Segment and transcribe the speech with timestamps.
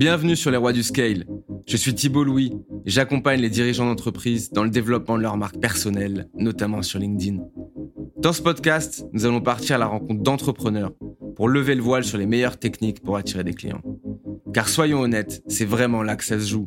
[0.00, 1.26] Bienvenue sur les rois du scale.
[1.66, 2.54] Je suis Thibault Louis
[2.86, 7.44] et j'accompagne les dirigeants d'entreprise dans le développement de leur marque personnelle, notamment sur LinkedIn.
[8.16, 10.92] Dans ce podcast, nous allons partir à la rencontre d'entrepreneurs
[11.36, 13.82] pour lever le voile sur les meilleures techniques pour attirer des clients.
[14.54, 16.66] Car soyons honnêtes, c'est vraiment là que ça se joue.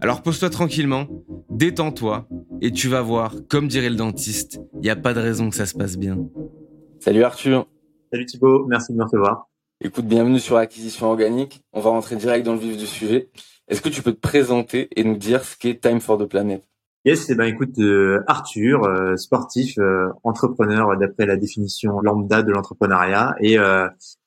[0.00, 1.06] Alors pose-toi tranquillement,
[1.50, 2.28] détends-toi
[2.60, 5.54] et tu vas voir, comme dirait le dentiste, il n'y a pas de raison que
[5.54, 6.18] ça se passe bien.
[6.98, 7.68] Salut Arthur.
[8.12, 9.47] Salut Thibaut, merci de me recevoir.
[9.80, 11.62] Écoute, bienvenue sur l'acquisition organique.
[11.72, 13.28] On va rentrer direct dans le vif du sujet.
[13.68, 16.64] Est-ce que tu peux te présenter et nous dire ce qu'est Time for the Planet?
[17.04, 22.50] Yes, eh ben écoute, euh, Arthur, euh, sportif, euh, entrepreneur d'après la définition lambda de
[22.50, 23.56] l'entrepreneuriat et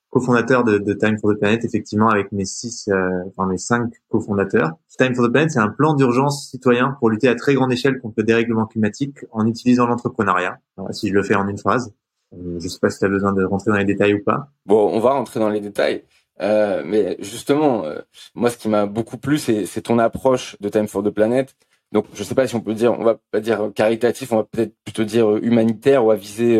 [0.08, 2.88] cofondateur de, de, Time for the Planet, effectivement avec mes six,
[3.26, 4.70] enfin mes cinq cofondateurs.
[4.96, 8.00] Time for the Planet, c'est un plan d'urgence citoyen pour lutter à très grande échelle
[8.00, 10.60] contre le dérèglement climatique en utilisant l'entrepreneuriat.
[10.92, 11.92] Si je le fais en une phrase.
[12.34, 14.48] Euh, je sais pas si tu as besoin de rentrer dans les détails ou pas.
[14.66, 16.04] Bon, on va rentrer dans les détails.
[16.40, 18.00] Euh, mais justement, euh,
[18.34, 21.54] moi, ce qui m'a beaucoup plu, c'est ton approche de Time for the Planet.
[21.92, 24.44] Donc, je sais pas si on peut dire, on va pas dire caritatif, on va
[24.44, 26.58] peut-être plutôt dire humanitaire ou à viser,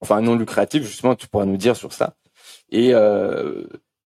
[0.00, 0.82] enfin non lucratif.
[0.82, 2.16] Justement, tu pourras nous dire sur ça
[2.72, 2.92] et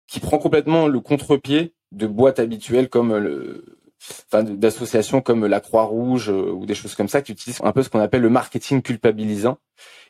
[0.08, 3.83] qui prend complètement le contre-pied de boîtes habituelles comme le,
[4.32, 8.00] d'associations comme la Croix-Rouge ou des choses comme ça qui utilisent un peu ce qu'on
[8.00, 9.58] appelle le marketing culpabilisant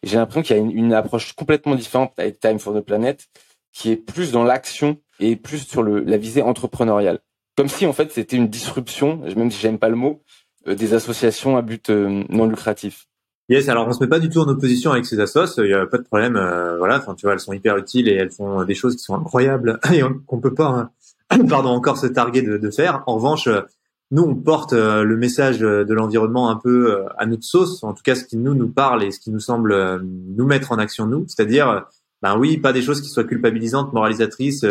[0.04, 3.26] j'ai l'impression qu'il y a une, approche complètement différente avec Time for the Planet,
[3.72, 7.20] qui est plus dans l'action et plus sur la visée entrepreneuriale.
[7.56, 10.22] Comme si en fait c'était une disruption, même si j'aime pas le mot,
[10.68, 13.08] euh, des associations à but euh, non lucratif.
[13.50, 15.74] Yes, alors on se met pas du tout en opposition avec ces assos, il y
[15.74, 16.36] a pas de problème.
[16.36, 19.04] Euh, voilà, enfin tu vois, elles sont hyper utiles et elles font des choses qui
[19.04, 20.92] sont incroyables et qu'on peut pas,
[21.30, 23.04] hein, pardon, encore se targuer de faire.
[23.06, 23.48] En revanche,
[24.14, 27.96] nous, on porte euh, le message de l'environnement un peu euh, à notre sauce, en
[27.96, 30.72] tout cas ce qui nous nous parle et ce qui nous semble euh, nous mettre
[30.72, 31.88] en action nous, c'est-à-dire,
[32.22, 34.68] ben oui, pas des choses qui soient culpabilisantes, moralisatrices,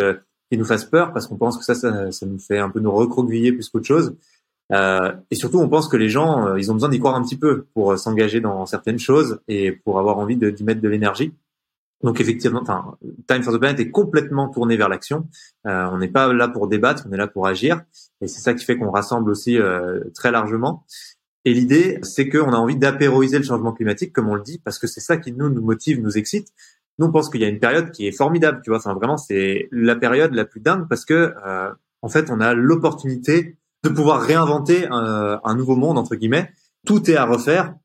[0.49, 2.79] qui nous fassent peur, parce qu'on pense que ça, ça, ça, nous fait un peu
[2.79, 4.15] nous recroqueviller plus qu'autre chose.
[4.71, 7.37] Euh, et surtout, on pense que les gens, ils ont besoin d'y croire un petit
[7.37, 11.33] peu pour s'engager dans certaines choses et pour avoir envie d'y mettre de l'énergie.
[12.03, 12.97] Donc effectivement, enfin,
[13.27, 15.27] Time for the Planet est complètement tourné vers l'action.
[15.65, 17.81] Euh, on n'est pas là pour débattre, on est là pour agir,
[18.21, 20.85] et c'est ça qui fait qu'on rassemble aussi euh, très largement.
[21.45, 24.79] Et l'idée, c'est qu'on a envie d'apéroiser le changement climatique, comme on le dit, parce
[24.79, 26.49] que c'est ça qui nous nous motive, nous excite.
[26.99, 28.77] Nous, on pense qu'il y a une période qui est formidable, tu vois.
[28.77, 31.69] Enfin, vraiment, c'est la période la plus dingue parce que, euh,
[32.01, 36.51] en fait, on a l'opportunité de pouvoir réinventer un, un nouveau monde entre guillemets.
[36.85, 37.75] Tout est à refaire,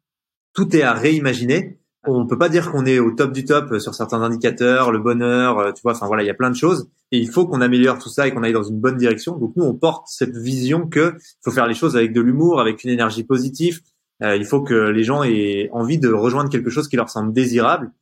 [0.53, 3.95] tout est à réimaginer on peut pas dire qu'on est au top du top sur
[3.95, 5.93] certains indicateurs, le bonheur, euh, tu vois.
[5.93, 8.27] Enfin voilà, il y a plein de choses et il faut qu'on améliore tout ça
[8.27, 9.37] et qu'on aille dans une bonne direction.
[9.37, 12.85] Donc nous, on porte cette vision que faut faire les choses avec de l'humour, avec
[12.85, 13.81] une énergie positive.
[14.23, 17.33] Euh, il faut que les gens aient envie de rejoindre quelque chose qui leur semble
[17.33, 17.93] désirable.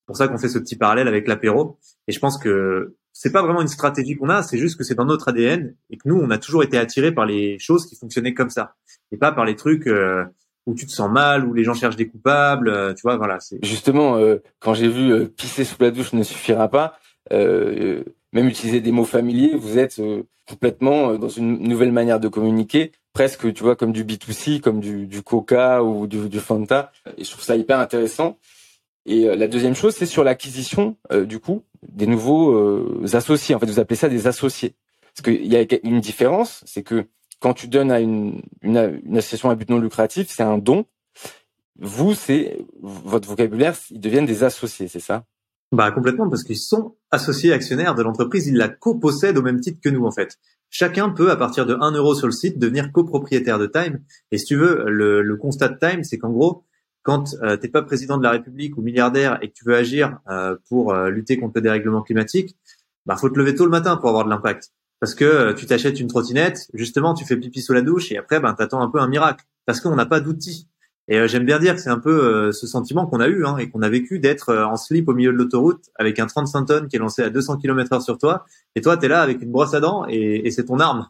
[0.00, 1.78] C'est pour ça qu'on fait ce petit parallèle avec l'apéro.
[2.08, 4.94] Et je pense que c'est pas vraiment une stratégie qu'on a, c'est juste que c'est
[4.94, 7.96] dans notre ADN et que nous, on a toujours été attirés par les choses qui
[7.96, 8.74] fonctionnaient comme ça
[9.12, 9.86] et pas par les trucs.
[9.86, 10.24] Euh,
[10.66, 13.38] où tu te sens mal, où les gens cherchent des coupables, euh, tu vois, voilà.
[13.62, 16.98] Justement, euh, quand j'ai vu euh, pisser sous la douche ne suffira pas,
[17.30, 20.00] même utiliser des mots familiers, vous êtes
[20.48, 25.06] complètement dans une nouvelle manière de communiquer, presque, tu vois, comme du B2C, comme du,
[25.06, 26.92] du Coca ou du, du, Fanta.
[27.16, 28.38] Et je trouve ça hyper intéressant.
[29.06, 30.96] Et la deuxième chose, c'est sur l'acquisition,
[31.26, 33.54] du coup, des nouveaux associés.
[33.54, 34.74] En fait, vous appelez ça des associés.
[35.14, 37.06] Parce qu'il y a une différence, c'est que
[37.42, 40.86] quand tu donnes à une, une, une association à but non lucratif, c'est un don.
[41.78, 45.24] Vous, c'est votre vocabulaire, ils deviennent des associés, c'est ça?
[45.72, 49.80] Bah complètement, parce qu'ils sont associés actionnaires de l'entreprise, ils la copossèdent au même titre
[49.82, 50.38] que nous en fait.
[50.70, 54.00] Chacun peut, à partir de 1 euro sur le site, devenir copropriétaire de Time.
[54.30, 56.64] Et si tu veux, le, le constat de Time, c'est qu'en gros,
[57.02, 60.18] quand euh, t'es pas président de la République ou milliardaire et que tu veux agir
[60.28, 62.56] euh, pour euh, lutter contre le dérèglement climatique,
[63.06, 65.66] bah faut te lever tôt le matin pour avoir de l'impact parce que euh, tu
[65.66, 68.88] t'achètes une trottinette, justement, tu fais pipi sous la douche et après, ben, t'attends un
[68.88, 70.68] peu un miracle parce qu'on n'a pas d'outils.
[71.08, 73.44] Et euh, j'aime bien dire que c'est un peu euh, ce sentiment qu'on a eu
[73.44, 76.66] hein, et qu'on a vécu d'être en slip au milieu de l'autoroute avec un 35
[76.66, 78.46] tonnes qui est lancé à 200 km/h sur toi
[78.76, 81.08] et toi, tu es là avec une brosse à dents et, c'est ton arme.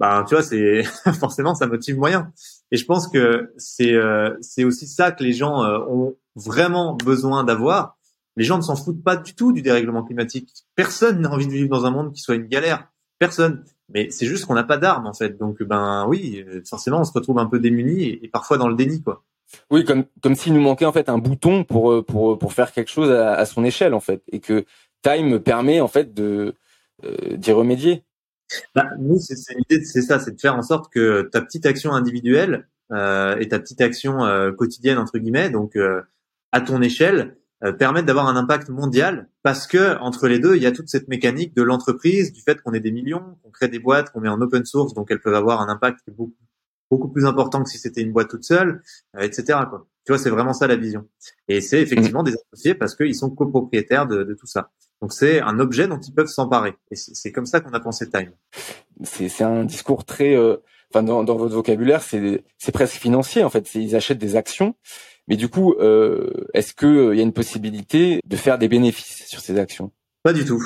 [0.00, 0.82] Ben, tu vois, c'est
[1.20, 2.32] forcément ça motive moyen.
[2.70, 3.96] Et je pense que c'est
[4.40, 7.98] c'est aussi ça que les gens ont vraiment besoin d'avoir.
[8.36, 10.48] Les gens ne s'en foutent pas du tout du dérèglement climatique.
[10.74, 12.88] Personne n'a envie de vivre dans un monde qui soit une galère.
[13.18, 13.64] Personne.
[13.88, 15.38] Mais c'est juste qu'on n'a pas d'armes en fait.
[15.38, 19.02] Donc ben oui, forcément on se retrouve un peu démuni et, parfois dans le déni
[19.02, 19.22] quoi.
[19.70, 22.72] Oui, comme comme s'il nous manquait en fait un bouton pour euh, pour pour faire
[22.72, 24.64] quelque chose à, son échelle en fait et que
[25.02, 26.54] Time permet en fait de
[27.04, 28.02] euh, d'y remédier.
[28.74, 31.92] Bah, nous c'est l'idée c'est ça, c'est de faire en sorte que ta petite action
[31.92, 35.76] individuelle euh, et ta petite action euh, quotidienne entre guillemets donc
[36.52, 40.62] à ton échelle euh, permettent d'avoir un impact mondial parce que entre les deux, il
[40.62, 43.68] y a toute cette mécanique de l'entreprise, du fait qu'on est des millions, qu'on crée
[43.68, 46.34] des boîtes, qu'on met en open source, donc elles peuvent avoir un impact beaucoup
[46.90, 48.82] beaucoup plus important que si c'était une boîte toute seule,
[49.16, 49.58] euh, etc.
[49.68, 49.86] Quoi.
[50.04, 51.08] Tu vois, c'est vraiment ça la vision.
[51.48, 54.70] Et c'est effectivement des associés parce qu'ils sont copropriétaires de, de tout ça.
[55.02, 56.74] Donc c'est un objet dont ils peuvent s'emparer.
[56.90, 58.32] Et c'est comme ça qu'on a pensé Time.
[59.02, 60.56] C'est un discours très, euh,
[60.90, 63.74] enfin dans, dans, votre vocabulaire, c'est presque financier en fait.
[63.74, 64.74] Ils achètent des actions
[65.28, 69.26] mais du coup, euh, est-ce qu'il euh, y a une possibilité de faire des bénéfices
[69.26, 69.92] sur ces actions?
[70.22, 70.62] Pas du tout.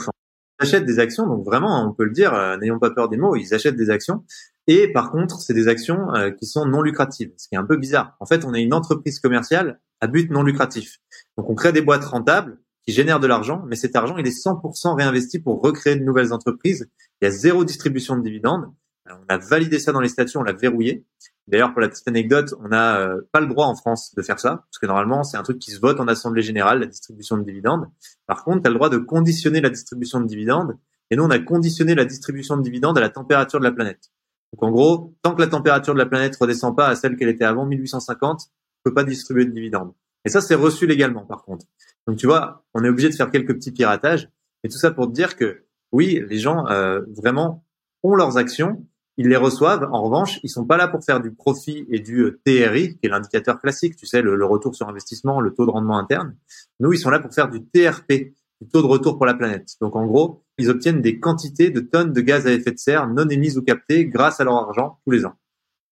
[0.61, 3.17] Ils achètent des actions, donc vraiment, on peut le dire, euh, n'ayons pas peur des
[3.17, 4.25] mots, ils achètent des actions.
[4.67, 6.09] Et par contre, c'est des actions
[6.39, 8.15] qui sont non lucratives, ce qui est un peu bizarre.
[8.21, 10.99] En fait, on est une entreprise commerciale à but non lucratif.
[11.37, 14.47] Donc on crée des boîtes rentables qui génèrent de l'argent, mais cet argent, il est
[14.47, 16.89] 100% réinvesti pour recréer de nouvelles entreprises.
[17.21, 18.67] Il y a zéro distribution de dividendes.
[19.13, 21.05] On a validé ça dans les statuts, on l'a verrouillé.
[21.47, 24.39] D'ailleurs, pour la petite anecdote, on n'a euh, pas le droit en France de faire
[24.39, 27.37] ça, parce que normalement, c'est un truc qui se vote en assemblée générale, la distribution
[27.37, 27.87] de dividendes.
[28.27, 30.77] Par contre, tu as le droit de conditionner la distribution de dividendes,
[31.11, 34.13] et nous, on a conditionné la distribution de dividendes à la température de la planète.
[34.53, 37.29] Donc, en gros, tant que la température de la planète redescend pas à celle qu'elle
[37.29, 39.93] était avant 1850, on peut pas distribuer de dividendes.
[40.25, 41.67] Et ça, c'est reçu légalement, par contre.
[42.07, 44.29] Donc, tu vois, on est obligé de faire quelques petits piratages,
[44.63, 47.65] et tout ça pour te dire que, oui, les gens, euh, vraiment,
[48.03, 48.87] ont leurs actions,
[49.21, 49.87] ils les reçoivent.
[49.93, 53.01] En revanche, ils sont pas là pour faire du profit et du euh, TRI, qui
[53.07, 56.35] est l'indicateur classique, tu sais, le, retour sur investissement, le taux de rendement interne.
[56.81, 58.33] Nous, ils sont là pour faire du TRP,
[58.63, 59.77] du taux de retour pour la planète.
[59.83, 63.09] Donc, en gros, ils obtiennent des quantités de tonnes de gaz à effet de serre
[63.09, 65.35] non émises ou captées grâce à leur argent tous les ans.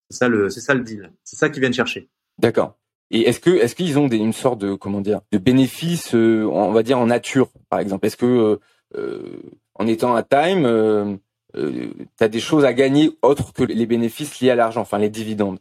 [0.09, 0.27] C'est ça
[0.73, 1.13] le, deal.
[1.23, 2.09] C'est ça qu'ils viennent chercher.
[2.39, 2.79] D'accord.
[3.11, 6.71] Et est-ce que, est-ce qu'ils ont une sorte de, comment dire, de bénéfices, euh, on
[6.71, 8.07] va dire en nature, par exemple?
[8.07, 8.59] Est-ce que
[8.95, 9.39] euh,
[9.75, 11.15] en étant à Time, euh,
[11.53, 15.09] tu as des choses à gagner autres que les bénéfices liés à l'argent, enfin les
[15.09, 15.59] dividendes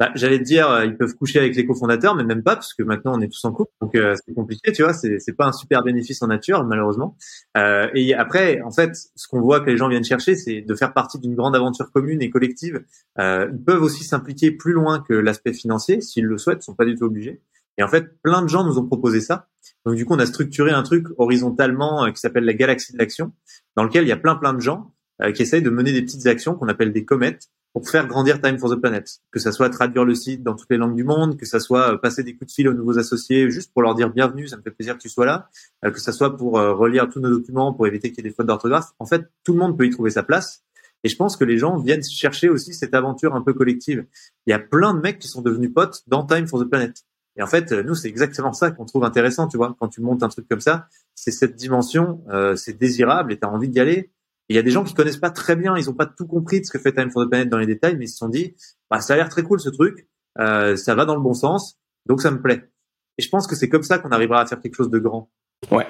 [0.00, 2.74] bah, J'allais te dire, euh, ils peuvent coucher avec les cofondateurs, mais même pas, parce
[2.74, 5.46] que maintenant on est tous en couple, donc euh, c'est compliqué, tu vois, c'est, pas
[5.46, 7.16] un super bénéfice en nature, malheureusement.
[7.56, 10.74] Euh, et après, en fait, ce qu'on voit que les gens viennent chercher, c'est de
[10.74, 12.82] faire partie d'une grande aventure commune et collective.
[13.18, 16.74] Euh, ils peuvent aussi s'impliquer plus loin que l'aspect financier, s'ils le souhaitent, ils sont
[16.74, 17.42] pas du tout obligés.
[17.78, 19.48] Et en fait, plein de gens nous ont proposé ça.
[19.84, 23.32] Donc du coup, on a structuré un truc horizontalement qui s'appelle la galaxie de l'action,
[23.76, 24.99] dans lequel il y a plein plein de gens euh,
[25.34, 28.58] qui essayent de mener des petites actions qu'on appelle des comètes pour faire grandir Time
[28.58, 29.20] for the Planet.
[29.30, 31.94] Que ça soit traduire le site dans toutes les langues du monde, que ça soit
[31.94, 34.56] euh, passer des coups de fil aux nouveaux associés juste pour leur dire bienvenue, ça
[34.56, 35.48] me fait plaisir que tu sois là,
[35.84, 38.34] euh, que ça soit pour relire tous nos documents pour éviter qu'il y ait des
[38.34, 38.88] fautes d'orthographe.
[38.98, 40.62] En fait, tout le monde peut y trouver sa place.
[41.02, 44.04] Et je pense que les gens viennent chercher aussi cette aventure un peu collective.
[44.46, 47.04] Il y a plein de mecs qui sont devenus potes dans Time for the Planet.
[47.36, 49.74] Et en fait, nous, c'est exactement ça qu'on trouve intéressant, tu vois.
[49.78, 53.46] Quand tu montes un truc comme ça, c'est cette dimension, euh, c'est désirable et tu
[53.46, 54.10] as envie d'y aller
[54.50, 56.60] il y a des gens qui connaissent pas très bien, ils ont pas tout compris
[56.60, 58.28] de ce que fait Time for the Planet dans les détails, mais ils se sont
[58.28, 58.56] dit,
[58.90, 60.08] bah, ça a l'air très cool ce truc,
[60.38, 62.68] euh, ça va dans le bon sens, donc ça me plaît.
[63.16, 65.30] Et je pense que c'est comme ça qu'on arrivera à faire quelque chose de grand.
[65.70, 65.86] Ouais.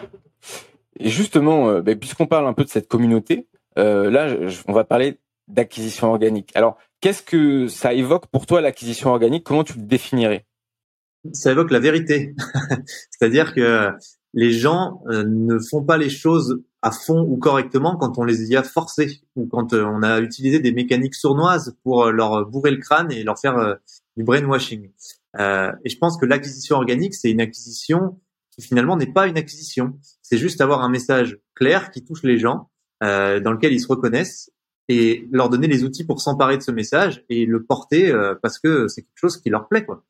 [0.98, 3.48] Et justement, euh, bah, puisqu'on parle un peu de cette communauté,
[3.78, 4.36] euh, là,
[4.66, 5.18] on va parler
[5.48, 6.50] d'acquisition organique.
[6.54, 9.44] Alors, qu'est-ce que ça évoque pour toi l'acquisition organique?
[9.44, 10.46] Comment tu le définirais?
[11.32, 12.34] Ça évoque la vérité.
[13.10, 13.90] C'est-à-dire que
[14.34, 18.50] les gens euh, ne font pas les choses à fond ou correctement quand on les
[18.50, 22.46] y a forcés ou quand euh, on a utilisé des mécaniques sournoises pour euh, leur
[22.46, 23.76] bourrer le crâne et leur faire
[24.16, 24.90] du brainwashing.
[25.38, 28.18] et je pense que l'acquisition organique, c'est une acquisition
[28.50, 29.98] qui finalement n'est pas une acquisition.
[30.22, 34.50] C'est juste avoir un message clair qui touche les gens, dans lequel ils se reconnaissent
[34.88, 38.88] et leur donner les outils pour s'emparer de ce message et le porter parce que
[38.88, 40.04] c'est quelque chose qui leur plaît quoi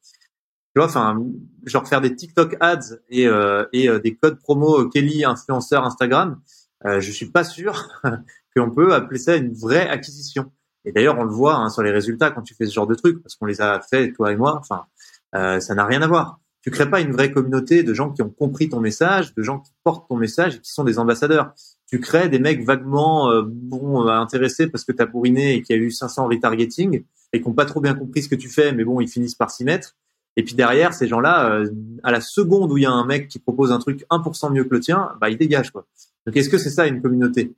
[0.75, 1.21] tu vois, enfin,
[1.67, 6.41] genre faire des TikTok ads et, euh, et euh, des codes promo Kelly influenceur Instagram,
[6.87, 7.89] euh, je suis pas sûr
[8.57, 10.51] qu'on peut appeler ça une vraie acquisition.
[10.85, 12.95] Et d'ailleurs, on le voit hein, sur les résultats quand tu fais ce genre de
[12.95, 14.57] trucs, parce qu'on les a fait toi et moi.
[14.59, 14.87] Enfin,
[15.35, 16.41] euh, ça n'a rien à voir.
[16.63, 19.61] Tu crées pas une vraie communauté de gens qui ont compris ton message, de gens
[19.61, 21.55] qui portent ton message et qui sont des ambassadeurs.
[21.87, 25.77] Tu crées des mecs vaguement euh, bon intéressés parce que tu as bourriné et qu'il
[25.77, 28.49] y a eu 500 retargeting et qui ont pas trop bien compris ce que tu
[28.49, 29.97] fais, mais bon, ils finissent par s'y mettre.
[30.37, 31.71] Et puis derrière, ces gens-là, euh,
[32.03, 34.65] à la seconde où il y a un mec qui propose un truc 1% mieux
[34.65, 35.87] que le tien, bah, il dégage, quoi.
[36.27, 37.55] Donc, est-ce que c'est ça une communauté?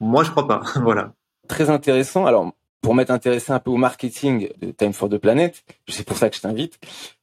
[0.00, 0.62] Moi, je crois pas.
[0.82, 1.14] voilà.
[1.48, 2.26] Très intéressant.
[2.26, 6.16] Alors, pour m'être intéressé un peu au marketing de Time for the Planet, c'est pour
[6.16, 6.78] ça que je t'invite,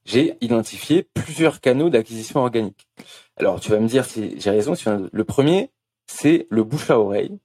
[0.06, 2.88] j'ai identifié plusieurs canaux d'acquisition organique.
[3.36, 4.74] Alors, tu vas me dire si j'ai raison.
[5.12, 5.72] Le premier,
[6.08, 7.38] c'est le bouche à oreille.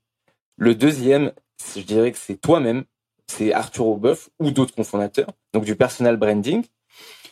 [0.57, 1.33] Le deuxième,
[1.77, 2.85] je dirais que c'est toi-même,
[3.27, 6.65] c'est Arthur Aubeuf ou d'autres cofondateurs, donc du personal branding.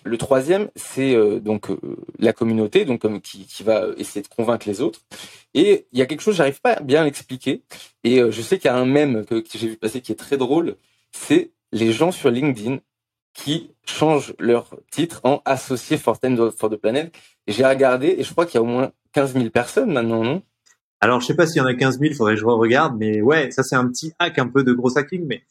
[0.04, 1.78] Le troisième, c'est euh, donc euh,
[2.18, 5.00] la communauté, donc qui, va essayer de convaincre les autres.
[5.54, 7.62] Et il y a quelque chose, j'arrive pas bien à l'expliquer.
[8.02, 10.16] Et euh, je sais qu'il y a un mème que, j'ai vu passer qui est
[10.16, 10.76] très drôle.
[11.12, 12.78] C'est les gens sur LinkedIn
[13.35, 17.14] qui changent leur titre en associé for Time for the Planet.
[17.47, 20.25] Et j'ai regardé et je crois qu'il y a au moins 15 000 personnes maintenant,
[20.25, 20.42] non?
[21.00, 23.21] Alors, je sais pas s'il y en a 15 000, faudrait que je regarde, mais
[23.21, 25.42] ouais, ça c'est un petit hack un peu de gros hacking, mais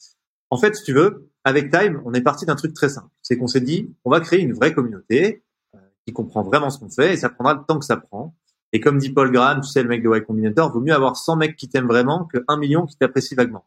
[0.50, 3.10] en fait, si tu veux, avec Time, on est parti d'un truc très simple.
[3.22, 5.44] C'est qu'on s'est dit, on va créer une vraie communauté
[5.76, 8.36] euh, qui comprend vraiment ce qu'on fait et ça prendra le temps que ça prend.
[8.74, 11.18] Et comme dit Paul Graham, tu sais, le mec de Y Combinator, vaut mieux avoir
[11.18, 13.66] 100 mecs qui t'aiment vraiment que 1 million qui t'apprécient vaguement.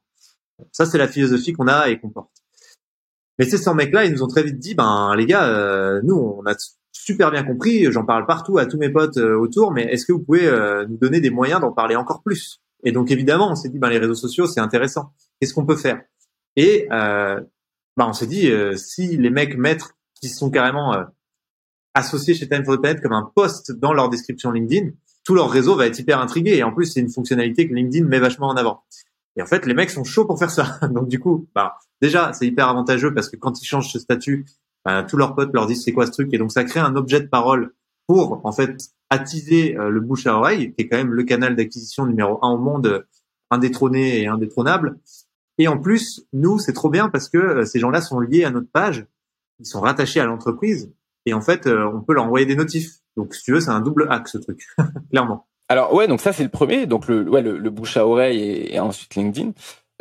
[0.73, 2.31] Ça, c'est la philosophie qu'on a et qu'on porte.
[3.39, 6.15] Mais ces 100 mecs-là, ils nous ont très vite dit, ben les gars, euh, nous,
[6.17, 6.55] on a
[6.93, 10.13] super bien compris, j'en parle partout à tous mes potes euh, autour, mais est-ce que
[10.13, 12.63] vous pouvez euh, nous donner des moyens d'en parler encore plus?
[12.85, 15.13] Et donc évidemment, on s'est dit, ben les réseaux sociaux, c'est intéressant.
[15.41, 16.03] Qu'est-ce qu'on peut faire?
[16.57, 16.87] Et
[17.97, 20.95] ben on s'est dit, si les mecs mettent qui sont carrément
[21.95, 24.91] associés chez Time for the Planet comme un post dans leur description LinkedIn,
[25.25, 26.57] tout leur réseau va être hyper intrigué.
[26.57, 28.85] Et en plus, c'est une fonctionnalité que LinkedIn met vachement en avant.
[29.37, 30.79] Et en fait, les mecs sont chauds pour faire ça.
[30.91, 34.45] Donc du coup, bah, déjà, c'est hyper avantageux parce que quand ils changent ce statut,
[34.85, 36.33] bah, tous leurs potes leur disent c'est quoi ce truc.
[36.33, 37.73] Et donc ça crée un objet de parole
[38.07, 41.57] pour en fait attiser euh, le bouche à oreille, qui est quand même le canal
[41.57, 43.07] d'acquisition numéro un au monde,
[43.51, 44.99] indétrôné et indétrônable.
[45.59, 48.51] Et en plus, nous, c'est trop bien parce que euh, ces gens-là sont liés à
[48.51, 49.07] notre page,
[49.61, 50.93] ils sont rattachés à l'entreprise,
[51.27, 52.97] et en fait, euh, on peut leur envoyer des notifs.
[53.17, 54.67] Donc, si tu veux, c'est un double hack ce truc,
[55.11, 55.47] clairement.
[55.69, 58.79] Alors ouais, donc ça c'est le premier, donc le, ouais, le, bouche à oreille et,
[58.81, 59.53] ensuite LinkedIn.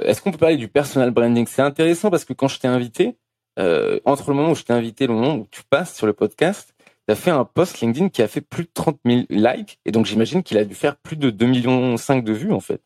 [0.01, 1.47] Est-ce qu'on peut parler du personal branding?
[1.47, 3.17] C'est intéressant parce que quand je t'ai invité,
[3.59, 6.05] euh, entre le moment où je t'ai invité et le moment où tu passes sur
[6.05, 6.75] le podcast,
[7.07, 9.91] tu as fait un post LinkedIn qui a fait plus de 30 000 likes et
[9.91, 12.81] donc j'imagine qu'il a dû faire plus de 2 millions 5 de vues en fait.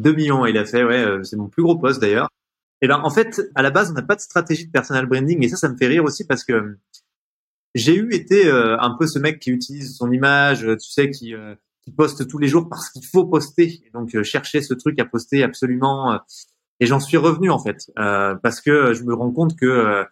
[0.00, 2.28] 2 millions, il a fait, ouais, euh, c'est mon plus gros post d'ailleurs.
[2.82, 5.44] Et ben en fait, à la base, on n'a pas de stratégie de personal branding
[5.44, 6.78] et ça, ça me fait rire aussi parce que
[7.74, 11.34] j'ai eu été euh, un peu ce mec qui utilise son image, tu sais, qui
[11.82, 13.82] qui poste tous les jours parce qu'il faut poster.
[13.86, 16.12] Et donc euh, chercher ce truc à poster absolument.
[16.12, 16.18] Euh,
[16.80, 20.04] et j'en suis revenu en fait euh, parce que je me rends compte que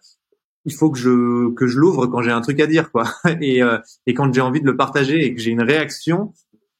[0.65, 3.05] il faut que je que je l'ouvre quand j'ai un truc à dire quoi.
[3.41, 3.61] Et
[4.05, 6.33] et quand j'ai envie de le partager et que j'ai une réaction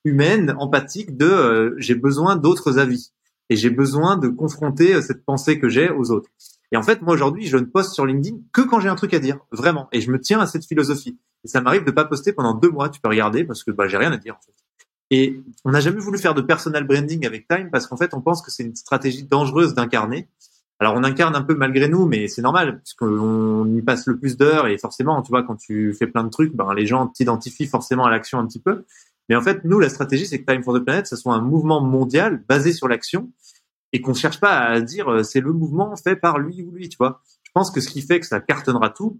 [0.05, 3.11] humaine, empathique de j'ai besoin d'autres avis
[3.49, 6.29] et j'ai besoin de confronter cette pensée que j'ai aux autres.
[6.71, 9.13] Et en fait, moi aujourd'hui, je ne poste sur LinkedIn que quand j'ai un truc
[9.13, 9.87] à dire, vraiment.
[9.91, 11.17] Et je me tiens à cette philosophie.
[11.43, 12.89] Et ça m'arrive de pas poster pendant deux mois.
[12.89, 14.35] Tu peux regarder parce que bah j'ai rien à dire.
[14.35, 14.53] En fait.
[15.11, 18.21] Et on n'a jamais voulu faire de personal branding avec Time parce qu'en fait, on
[18.21, 20.27] pense que c'est une stratégie dangereuse d'incarner.
[20.81, 24.37] Alors, on incarne un peu malgré nous, mais c'est normal puisqu'on y passe le plus
[24.37, 27.67] d'heures et forcément, tu vois, quand tu fais plein de trucs, ben, les gens t'identifient
[27.67, 28.85] forcément à l'action un petit peu.
[29.29, 31.41] Mais en fait, nous, la stratégie, c'est que Time for the Planet, ce soit un
[31.41, 33.31] mouvement mondial basé sur l'action
[33.93, 36.89] et qu'on cherche pas à dire euh, c'est le mouvement fait par lui ou lui,
[36.89, 37.21] tu vois.
[37.43, 39.19] Je pense que ce qui fait que ça cartonnera tout,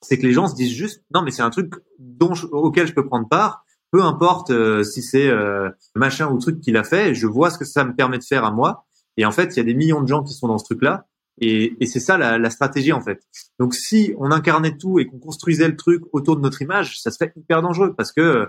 [0.00, 2.92] c'est que les gens se disent juste non, mais c'est un truc dont auquel je
[2.92, 7.14] peux prendre part peu importe euh, si c'est euh, machin ou truc qu'il a fait,
[7.14, 8.86] je vois ce que ça me permet de faire à moi.
[9.18, 11.06] Et en fait, il y a des millions de gens qui sont dans ce truc-là.
[11.38, 13.20] Et, et c'est ça la, stratégie en fait.
[13.58, 17.10] Donc si on incarnait tout et qu'on construisait le truc autour de notre image, ça
[17.10, 18.48] serait hyper dangereux parce que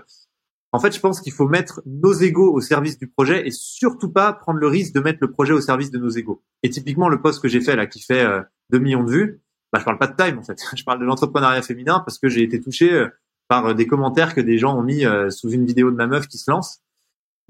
[0.74, 4.10] en fait, je pense qu'il faut mettre nos égaux au service du projet et surtout
[4.10, 6.42] pas prendre le risque de mettre le projet au service de nos égaux.
[6.64, 9.40] Et typiquement, le post que j'ai fait là, qui fait euh, 2 millions de vues,
[9.72, 10.60] bah, je parle pas de time en fait.
[10.76, 13.08] Je parle de l'entrepreneuriat féminin parce que j'ai été touché euh,
[13.46, 16.08] par euh, des commentaires que des gens ont mis euh, sous une vidéo de ma
[16.08, 16.80] meuf qui se lance.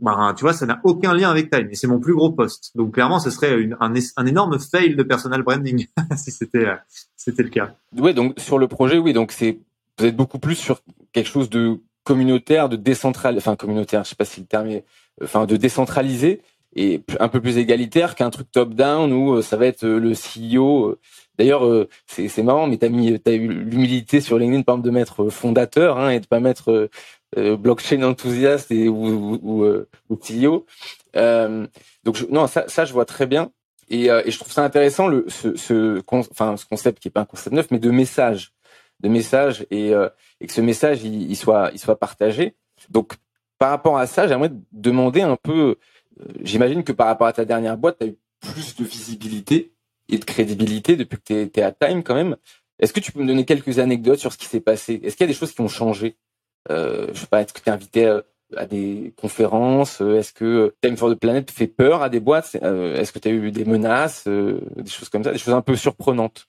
[0.00, 1.68] Ben, tu vois, ça n'a aucun lien avec Time.
[1.70, 2.72] Et c'est mon plus gros poste.
[2.74, 6.66] Donc clairement, ce serait un, énorme fail de personal branding si c'était
[7.16, 7.74] c'était le cas.
[7.96, 9.14] Oui, donc sur le projet, oui.
[9.14, 9.60] Donc c'est
[9.98, 10.80] vous êtes beaucoup plus sur
[11.12, 14.04] quelque chose de communautaire, de décentral, enfin communautaire.
[14.04, 14.84] Je sais pas si le terme est,
[15.22, 16.42] enfin de décentralisé
[16.76, 20.98] et un peu plus égalitaire qu'un truc top-down où ça va être le CEO
[21.38, 24.92] D'ailleurs, euh, c'est marrant, mais t'as mis, t'as eu l'humilité sur LinkedIn, par exemple, de
[24.92, 26.88] mettre euh, fondateur hein, et de pas mettre
[27.36, 29.64] euh, blockchain enthousiaste et ou ou,
[30.10, 30.66] ou, CEO.
[32.04, 33.50] donc non, ça, ça je vois très bien.
[33.90, 37.24] Et, et je trouve ça intéressant le ce, ce, ce concept qui est pas un
[37.26, 38.53] concept neuf, mais de message,
[39.04, 39.90] de message et,
[40.40, 42.56] et que ce message il, soit il soit partagé.
[42.90, 43.12] Donc
[43.58, 45.76] par rapport à ça, j'aimerais demander un peu.
[46.42, 49.72] J'imagine que par rapport à ta dernière boîte, tu as eu plus de visibilité
[50.08, 52.36] et de crédibilité depuis que tu es, à Time quand même.
[52.78, 55.00] Est-ce que tu peux me donner quelques anecdotes sur ce qui s'est passé?
[55.02, 56.16] Est-ce qu'il y a des choses qui ont changé?
[56.70, 58.20] Euh, Je sais pas, est-ce que tu es invité euh,
[58.56, 60.00] à, des conférences?
[60.00, 62.56] Est-ce que Time for the Planet fait peur à des boîtes?
[62.62, 64.24] Euh, Est-ce que tu as eu des menaces?
[64.26, 66.48] Euh, Des choses comme ça, des choses un peu surprenantes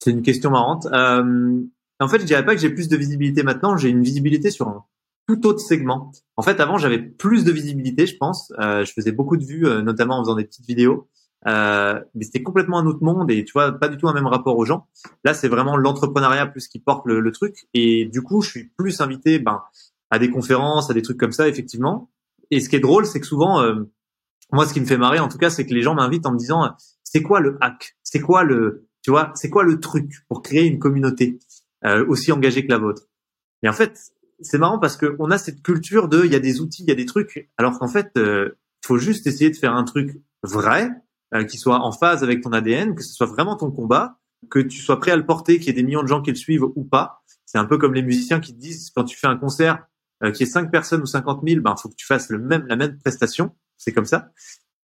[0.00, 0.86] C'est une question marrante.
[0.86, 4.68] en fait, je dirais pas que j'ai plus de visibilité maintenant, j'ai une visibilité sur
[4.68, 4.84] un
[5.26, 6.12] tout autre segment.
[6.36, 8.52] En fait, avant, j'avais plus de visibilité, je pense.
[8.58, 11.08] je faisais beaucoup de vues, notamment en faisant des petites vidéos.
[11.46, 14.26] Euh, mais c'était complètement un autre monde et tu vois pas du tout un même
[14.26, 14.86] rapport aux gens.
[15.24, 18.64] Là, c'est vraiment l'entrepreneuriat plus qui porte le, le, truc et du coup, je suis
[18.78, 19.62] plus invité ben
[20.10, 22.10] à des conférences, à des trucs comme ça effectivement.
[22.50, 23.74] Et ce qui est drôle, c'est que souvent, euh,
[24.52, 26.32] moi, ce qui me fait marrer en tout cas, c'est que les gens m'invitent en
[26.32, 27.96] me disant c'est quoi le hack?
[28.02, 31.38] C'est quoi le Tu vois, c'est quoi le truc pour créer une communauté
[31.84, 33.02] euh, aussi engagée que la vôtre?
[33.62, 34.00] Et en fait,
[34.40, 36.88] c'est marrant parce que on a cette culture de, il y a des outils, il
[36.88, 40.20] y a des trucs, alors qu'en fait, euh, faut juste essayer de faire un truc
[40.42, 40.90] vrai,
[41.34, 44.18] euh, qui soit en phase avec ton ADN, que ce soit vraiment ton combat,
[44.50, 46.30] que tu sois prêt à le porter, qu'il y ait des millions de gens qui
[46.30, 47.24] le suivent ou pas.
[47.44, 49.86] C'est un peu comme les musiciens qui te disent quand tu fais un concert
[50.22, 52.66] euh, qui est 5 personnes ou 50 000, ben faut que tu fasses le même
[52.68, 53.50] la même prestation.
[53.76, 54.30] C'est comme ça.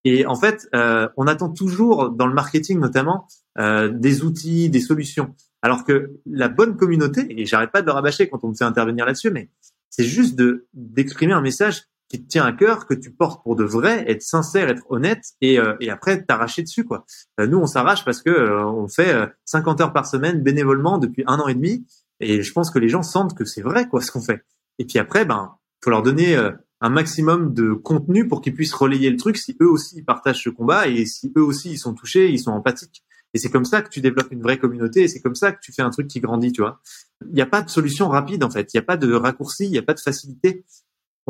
[0.04, 3.26] Et en fait, euh, on attend toujours dans le marketing notamment
[3.58, 5.34] euh, des outils, des solutions.
[5.62, 8.64] Alors que la bonne communauté, et j'arrête pas de le rabâcher quand on me fait
[8.64, 9.50] intervenir là-dessus, mais
[9.90, 13.54] c'est juste de d'exprimer un message qui te tient à cœur, que tu portes pour
[13.54, 17.04] de vrai, être sincère, être honnête, et, euh, et après t'arracher dessus quoi.
[17.38, 19.14] Euh, nous, on s'arrache parce que euh, on fait
[19.44, 21.86] 50 heures par semaine bénévolement depuis un an et demi,
[22.18, 24.42] et je pense que les gens sentent que c'est vrai quoi ce qu'on fait.
[24.78, 25.54] Et puis après, ben,
[25.84, 26.36] faut leur donner
[26.80, 30.42] un maximum de contenu pour qu'ils puissent relayer le truc si eux aussi ils partagent
[30.42, 33.04] ce combat et si eux aussi ils sont touchés, ils sont empathiques.
[33.32, 35.60] Et c'est comme ça que tu développes une vraie communauté et c'est comme ça que
[35.62, 36.80] tu fais un truc qui grandit, tu vois.
[37.26, 39.66] Il n'y a pas de solution rapide en fait, il n'y a pas de raccourci,
[39.66, 40.64] il n'y a pas de facilité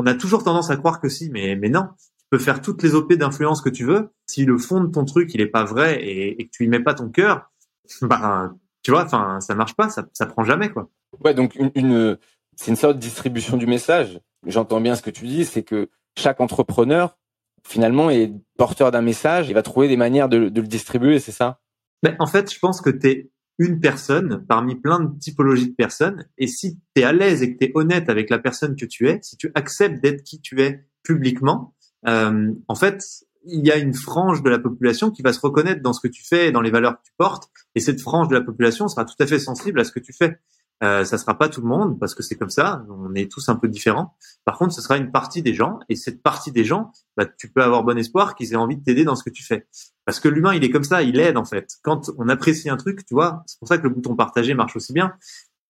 [0.00, 1.88] on a toujours tendance à croire que si, mais, mais non.
[1.98, 4.10] Tu peux faire toutes les OP d'influence que tu veux.
[4.26, 6.80] Si le fond de ton truc, il est pas vrai et, que tu y mets
[6.80, 7.50] pas ton cœur,
[8.02, 10.90] bah, tu vois, enfin, ça marche pas, ça, ça prend jamais, quoi.
[11.22, 12.18] Ouais, donc une,
[12.56, 14.20] c'est une sorte de distribution du message.
[14.46, 15.88] J'entends bien ce que tu dis, c'est que
[16.18, 17.18] chaque entrepreneur,
[17.66, 21.60] finalement, est porteur d'un message, il va trouver des manières de, le distribuer, c'est ça?
[22.02, 25.74] Ben, en fait, je pense que tu es une personne parmi plein de typologies de
[25.74, 26.26] personnes.
[26.38, 28.86] Et si tu es à l'aise et que tu es honnête avec la personne que
[28.86, 31.74] tu es, si tu acceptes d'être qui tu es publiquement,
[32.08, 33.04] euh, en fait,
[33.44, 36.08] il y a une frange de la population qui va se reconnaître dans ce que
[36.08, 37.50] tu fais et dans les valeurs que tu portes.
[37.74, 40.12] Et cette frange de la population sera tout à fait sensible à ce que tu
[40.12, 40.38] fais.
[40.82, 43.48] Euh, ça sera pas tout le monde parce que c'est comme ça, on est tous
[43.50, 44.16] un peu différents.
[44.44, 47.50] Par contre, ce sera une partie des gens et cette partie des gens, bah, tu
[47.50, 49.66] peux avoir bon espoir qu'ils aient envie de t'aider dans ce que tu fais.
[50.06, 51.76] Parce que l'humain, il est comme ça, il aide en fait.
[51.82, 54.74] Quand on apprécie un truc, tu vois, c'est pour ça que le bouton partager marche
[54.76, 55.12] aussi bien.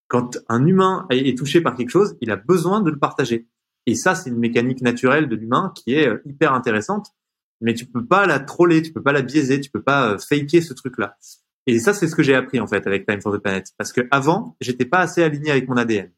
[0.07, 3.49] Quand un humain est touché par quelque chose, il a besoin de le partager.
[3.87, 7.09] Et ça, c'est une mécanique naturelle de l'humain qui est euh, hyper intéressante.
[7.61, 10.19] Mais tu peux pas la troller, tu peux pas la biaiser, tu peux pas euh,
[10.19, 11.17] faker ce truc-là.
[11.67, 13.93] Et ça, c'est ce que j'ai appris en fait avec Time for the Planet, parce
[13.93, 16.11] que avant, j'étais pas assez aligné avec mon ADN.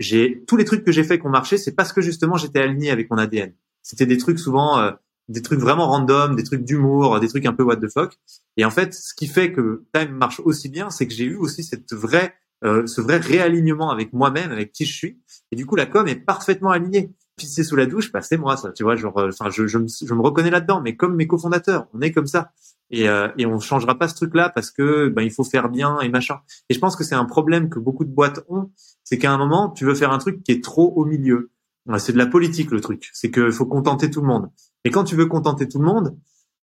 [0.00, 2.60] J'ai tous les trucs que j'ai fait qui ont marché, c'est parce que justement j'étais
[2.60, 3.52] aligné avec mon ADN.
[3.82, 4.90] C'était des trucs souvent, euh,
[5.28, 8.18] des trucs vraiment random, des trucs d'humour, des trucs un peu what the fuck.
[8.56, 11.36] Et en fait, ce qui fait que Time marche aussi bien, c'est que j'ai eu
[11.36, 12.34] aussi cette vraie,
[12.64, 15.20] euh, ce vrai réalignement avec moi-même, avec qui je suis.
[15.52, 17.12] Et du coup, la com est parfaitement alignée.
[17.36, 18.72] Pisser sous la douche, bah, c'est moi ça.
[18.72, 20.80] Tu vois, genre, euh, enfin, je, je, me, je me reconnais là-dedans.
[20.80, 22.52] Mais comme mes cofondateurs, on est comme ça
[22.94, 26.00] et, euh, et on changera pas ce truc-là parce que ben il faut faire bien
[26.00, 26.40] et machin.
[26.68, 28.70] Et je pense que c'est un problème que beaucoup de boîtes ont,
[29.02, 31.50] c'est qu'à un moment tu veux faire un truc qui est trop au milieu.
[31.98, 34.48] C'est de la politique le truc, c'est qu'il faut contenter tout le monde.
[34.84, 36.16] Et quand tu veux contenter tout le monde,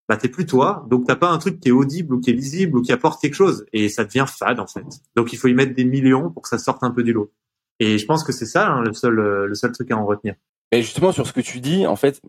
[0.10, 2.34] bah t'es plus toi, donc t'as pas un truc qui est audible ou qui est
[2.34, 4.86] lisible ou qui apporte quelque chose, et ça devient fade en fait.
[5.16, 7.32] Donc il faut y mettre des millions pour que ça sorte un peu du lot.
[7.80, 10.36] Et je pense que c'est ça hein, le seul le seul truc à en retenir.
[10.72, 12.22] Et justement sur ce que tu dis, en fait,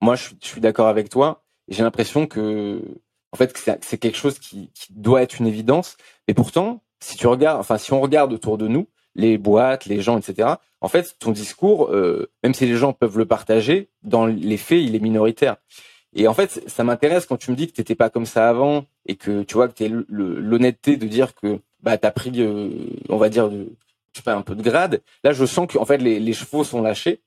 [0.00, 1.44] moi je suis d'accord avec toi.
[1.68, 2.80] J'ai l'impression que
[3.32, 5.96] en fait, c'est quelque chose qui, qui, doit être une évidence.
[6.26, 10.00] Mais pourtant, si tu regardes, enfin, si on regarde autour de nous, les boîtes, les
[10.00, 10.48] gens, etc.
[10.80, 14.82] En fait, ton discours, euh, même si les gens peuvent le partager, dans les faits,
[14.82, 15.56] il est minoritaire.
[16.14, 18.86] Et en fait, ça m'intéresse quand tu me dis que t'étais pas comme ça avant
[19.06, 22.70] et que tu vois que t'es l'honnêteté de dire que bah t'as pris, euh,
[23.08, 23.68] on va dire, de,
[24.12, 25.02] je sais pas, un peu de grade.
[25.22, 27.20] Là, je sens qu'en fait les, les chevaux sont lâchés.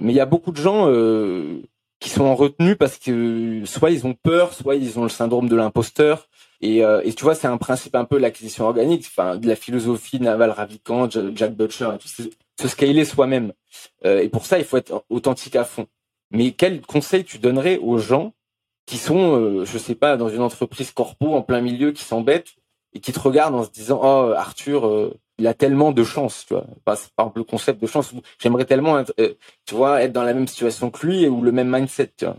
[0.00, 1.62] Mais il y a beaucoup de gens euh,
[2.00, 5.48] qui sont en retenue parce que soit ils ont peur, soit ils ont le syndrome
[5.48, 6.28] de l'imposteur.
[6.62, 9.56] Et, euh, et, tu vois, c'est un principe un peu l'acquisition organique, enfin de la
[9.56, 12.08] philosophie Naval Ravikant, Jack Butcher, et tout,
[12.60, 13.52] se scaler soi-même.
[14.04, 15.86] Euh, et pour ça, il faut être authentique à fond.
[16.30, 18.34] Mais quel conseil tu donnerais aux gens
[18.86, 22.54] qui sont, euh, je sais pas, dans une entreprise corpo en plein milieu, qui s'embêtent
[22.92, 26.44] et qui te regardent en se disant, oh Arthur, euh, il a tellement de chance,
[26.46, 26.66] tu vois.
[26.84, 29.32] Par le concept de chance, j'aimerais tellement, être, euh,
[29.64, 32.36] tu vois, être dans la même situation que lui ou le même mindset, tu vois.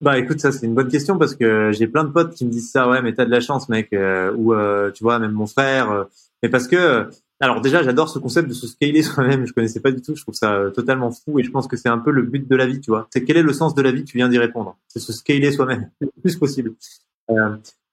[0.00, 2.50] Bah écoute, ça c'est une bonne question parce que j'ai plein de potes qui me
[2.50, 5.30] disent ça, ouais, mais t'as de la chance, mec, euh, ou euh, tu vois, même
[5.30, 6.06] mon frère.
[6.42, 9.46] mais parce que, alors déjà, j'adore ce concept de se scaler soi-même.
[9.46, 10.16] Je connaissais pas du tout.
[10.16, 12.56] Je trouve ça totalement fou et je pense que c'est un peu le but de
[12.56, 13.06] la vie, tu vois.
[13.10, 14.76] C'est quel est le sens de la vie Tu viens d'y répondre?
[14.88, 16.72] C'est se scaler soi-même le plus possible.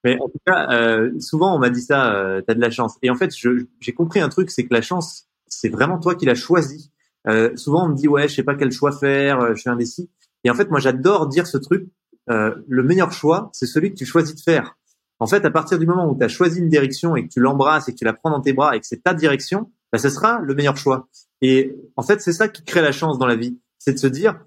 [0.04, 2.98] Mais en tout cas, euh, souvent on m'a dit ça, euh, t'as de la chance.
[3.02, 6.26] Et en fait, j'ai compris un truc, c'est que la chance, c'est vraiment toi qui
[6.26, 6.92] l'as choisi.
[7.28, 9.70] Euh, souvent on me dit ouais, je sais pas quel choix faire, euh, je suis
[9.70, 10.10] indécis.
[10.44, 11.90] Et en fait, moi j'adore dire ce truc.
[12.30, 14.78] Euh, le meilleur choix, c'est celui que tu choisis de faire.
[15.20, 17.40] En fait, à partir du moment où tu as choisi une direction et que tu
[17.40, 19.98] l'embrasses et que tu la prends dans tes bras et que c'est ta direction, bah,
[19.98, 21.10] ce sera le meilleur choix.
[21.42, 24.08] Et en fait, c'est ça qui crée la chance dans la vie, c'est de se
[24.08, 24.40] dire,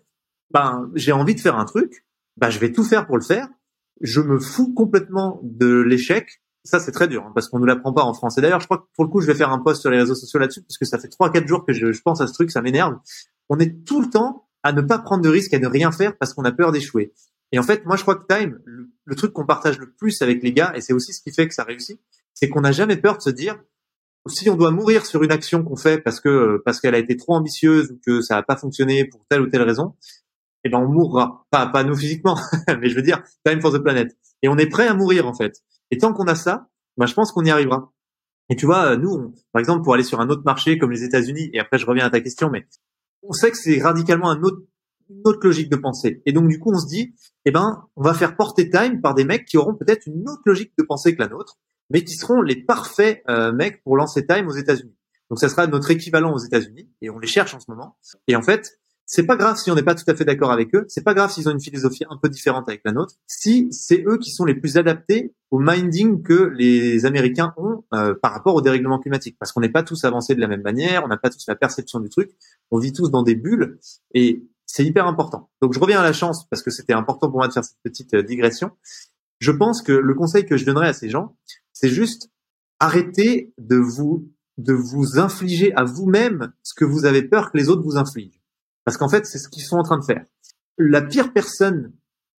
[0.53, 3.49] ben j'ai envie de faire un truc, ben je vais tout faire pour le faire
[4.03, 7.93] je me fous complètement de l'échec ça c'est très dur hein, parce qu'on nous l'apprend
[7.93, 8.39] pas en France.
[8.39, 9.99] Et d'ailleurs, je crois que pour le coup, je vais faire un post sur les
[9.99, 12.33] réseaux sociaux là-dessus parce que ça fait trois quatre jours que je, pense à ce
[12.33, 12.97] truc, ça m'énerve.
[13.49, 16.17] On est tout le temps à ne pas prendre de risques, à ne rien faire
[16.17, 17.13] parce qu'on a peur d'échouer.
[17.51, 20.43] Et en fait, moi, je crois que Time, le, truc qu'on partage le plus avec
[20.43, 22.01] les gars, et c'est aussi ce qui fait que ça réussit,
[22.33, 23.59] c'est qu'on n'a jamais peur de se dire,
[24.27, 27.17] si on doit mourir sur une action qu'on fait parce que parce qu'elle a été
[27.17, 29.97] trop ambitieuse ou que ça n'a pas fonctionné pour telle ou telle raison,
[30.65, 31.47] eh ben on mourra.
[31.51, 32.39] Pas pas nous physiquement,
[32.81, 34.17] mais je veux dire Time for the Planet.
[34.43, 35.63] Et on est prêt à mourir en fait.
[35.91, 37.93] Et tant qu'on a ça, ben je pense qu'on y arrivera.
[38.49, 41.51] Et tu vois, nous, par exemple, pour aller sur un autre marché comme les États-Unis,
[41.53, 42.67] et après je reviens à ta question, mais
[43.23, 44.63] on sait que c'est radicalement un autre,
[45.09, 46.23] une autre logique de pensée.
[46.27, 49.15] Et donc du coup, on se dit, eh ben, on va faire porter Time par
[49.15, 51.59] des mecs qui auront peut-être une autre logique de pensée que la nôtre,
[51.91, 54.97] mais qui seront les parfaits euh, mecs pour lancer Time aux États-Unis.
[55.31, 57.97] Donc ça sera notre équivalent aux États-Unis, et on les cherche en ce moment.
[58.29, 58.81] Et en fait,
[59.15, 60.87] c'est pas grave si on n'est pas tout à fait d'accord avec eux.
[60.89, 63.17] C'est pas grave s'ils ont une philosophie un peu différente avec la nôtre.
[63.27, 68.15] Si c'est eux qui sont les plus adaptés au minding que les Américains ont euh,
[68.15, 71.05] par rapport au dérèglement climatique, parce qu'on n'est pas tous avancés de la même manière,
[71.05, 72.31] on n'a pas tous la perception du truc,
[72.71, 73.79] on vit tous dans des bulles
[74.15, 75.51] et c'est hyper important.
[75.61, 77.83] Donc je reviens à la chance parce que c'était important pour moi de faire cette
[77.83, 78.71] petite euh, digression.
[79.41, 81.37] Je pense que le conseil que je donnerais à ces gens,
[81.75, 82.31] c'est juste
[82.81, 87.69] arrêter de vous de vous infliger à vous-même ce que vous avez peur que les
[87.69, 88.42] autres vous infligent.
[88.85, 90.25] Parce qu'en fait, c'est ce qu'ils sont en train de faire.
[90.79, 91.93] La pire personne,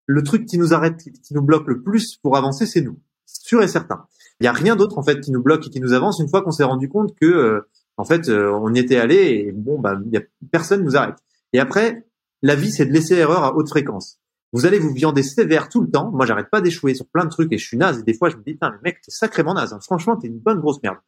[0.06, 2.98] le truc qui nous arrête, qui nous bloque le plus pour avancer, c'est nous.
[3.26, 4.06] Sûr et certain.
[4.40, 6.28] Il n'y a rien d'autre en fait qui nous bloque et qui nous avance une
[6.28, 7.60] fois qu'on s'est rendu compte que euh,
[7.96, 11.16] en fait euh, on y était allé et bon bah y a, personne nous arrête.
[11.52, 12.06] Et après,
[12.42, 14.18] la vie c'est de laisser erreur à haute fréquence.
[14.54, 16.12] Vous allez vous viander sévère tout le temps.
[16.12, 17.98] Moi, j'arrête pas d'échouer sur plein de trucs et je suis naze.
[17.98, 19.72] Et des fois, je me dis, putain, le mec, t'es sacrément naze.
[19.72, 19.80] Hein.
[19.82, 20.98] Franchement, t'es une bonne grosse merde.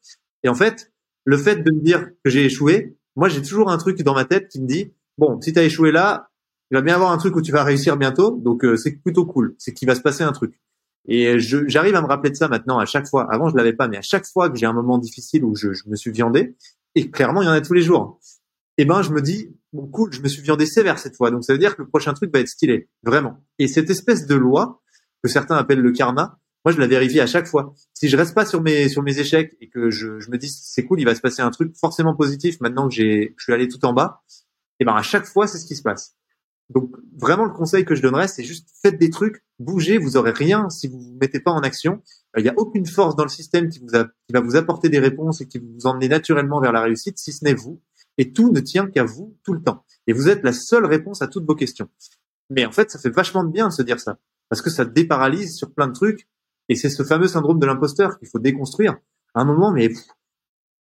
[0.43, 3.79] Et en fait, le fait de me dire que j'ai échoué, moi, j'ai toujours un
[3.79, 6.31] truc dans ma tête qui me dit, bon, si tu as échoué là,
[6.71, 9.25] il va bien avoir un truc où tu vas réussir bientôt, donc euh, c'est plutôt
[9.25, 10.61] cool, c'est qu'il va se passer un truc.
[11.09, 13.33] Et j'arrive à me rappeler de ça maintenant à chaque fois.
[13.33, 15.73] Avant, je l'avais pas, mais à chaque fois que j'ai un moment difficile où je,
[15.73, 16.57] je, me suis viandé,
[16.97, 18.19] et clairement, il y en a tous les jours.
[18.79, 21.31] Et eh ben, je me dis, bon, cool, je me suis viandé sévère cette fois,
[21.31, 23.39] donc ça veut dire que le prochain truc va être stylé, vraiment.
[23.59, 24.83] Et cette espèce de loi
[25.23, 27.75] que certains appellent le karma, moi, je la vérifie à chaque fois.
[27.95, 30.49] Si je reste pas sur mes sur mes échecs et que je, je me dis
[30.51, 33.53] c'est cool, il va se passer un truc forcément positif maintenant que j'ai je suis
[33.53, 34.25] allé tout en bas,
[34.81, 36.17] et ben à chaque fois c'est ce qui se passe.
[36.69, 40.33] Donc vraiment le conseil que je donnerais c'est juste faites des trucs, bougez, vous aurez
[40.33, 42.03] rien si vous vous mettez pas en action.
[42.37, 44.89] Il n'y a aucune force dans le système qui vous a, qui va vous apporter
[44.89, 47.81] des réponses et qui vous emmener naturellement vers la réussite si ce n'est vous.
[48.19, 49.85] Et tout ne tient qu'à vous tout le temps.
[50.07, 51.89] Et vous êtes la seule réponse à toutes vos questions.
[52.51, 54.19] Mais en fait, ça fait vachement de bien de se dire ça.
[54.49, 56.29] Parce que ça déparalyse sur plein de trucs.
[56.69, 58.97] Et c'est ce fameux syndrome de l'imposteur qu'il faut déconstruire.
[59.35, 59.91] À un moment, mais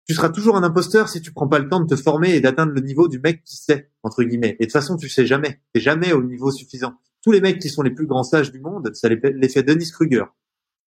[0.05, 2.41] tu seras toujours un imposteur si tu prends pas le temps de te former et
[2.41, 4.55] d'atteindre le niveau du mec qui sait entre guillemets.
[4.59, 5.61] Et de toute façon, tu sais jamais.
[5.73, 6.93] T'es jamais au niveau suffisant.
[7.23, 10.25] Tous les mecs qui sont les plus grands sages du monde, c'est l'effet Dennis Kruger.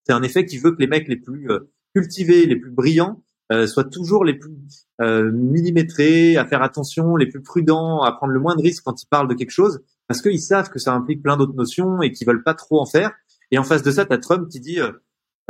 [0.05, 3.25] C'est un effet qui veut que les mecs les plus euh, cultivés, les plus brillants,
[3.51, 4.53] euh, soient toujours les plus
[5.01, 9.03] euh, millimétrés, à faire attention, les plus prudents, à prendre le moins de risques quand
[9.03, 12.13] ils parlent de quelque chose, parce qu'ils savent que ça implique plein d'autres notions et
[12.13, 13.11] qu'ils veulent pas trop en faire.
[13.51, 14.79] Et en face de ça, t'as Trump qui dit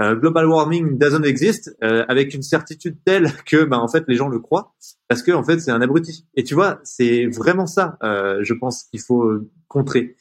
[0.00, 4.14] euh, global warming doesn't exist euh, avec une certitude telle que ben en fait les
[4.14, 4.72] gens le croient
[5.08, 6.24] parce que en fait c'est un abruti.
[6.36, 9.28] Et tu vois c'est vraiment ça euh, je pense qu'il faut
[9.66, 10.14] contrer.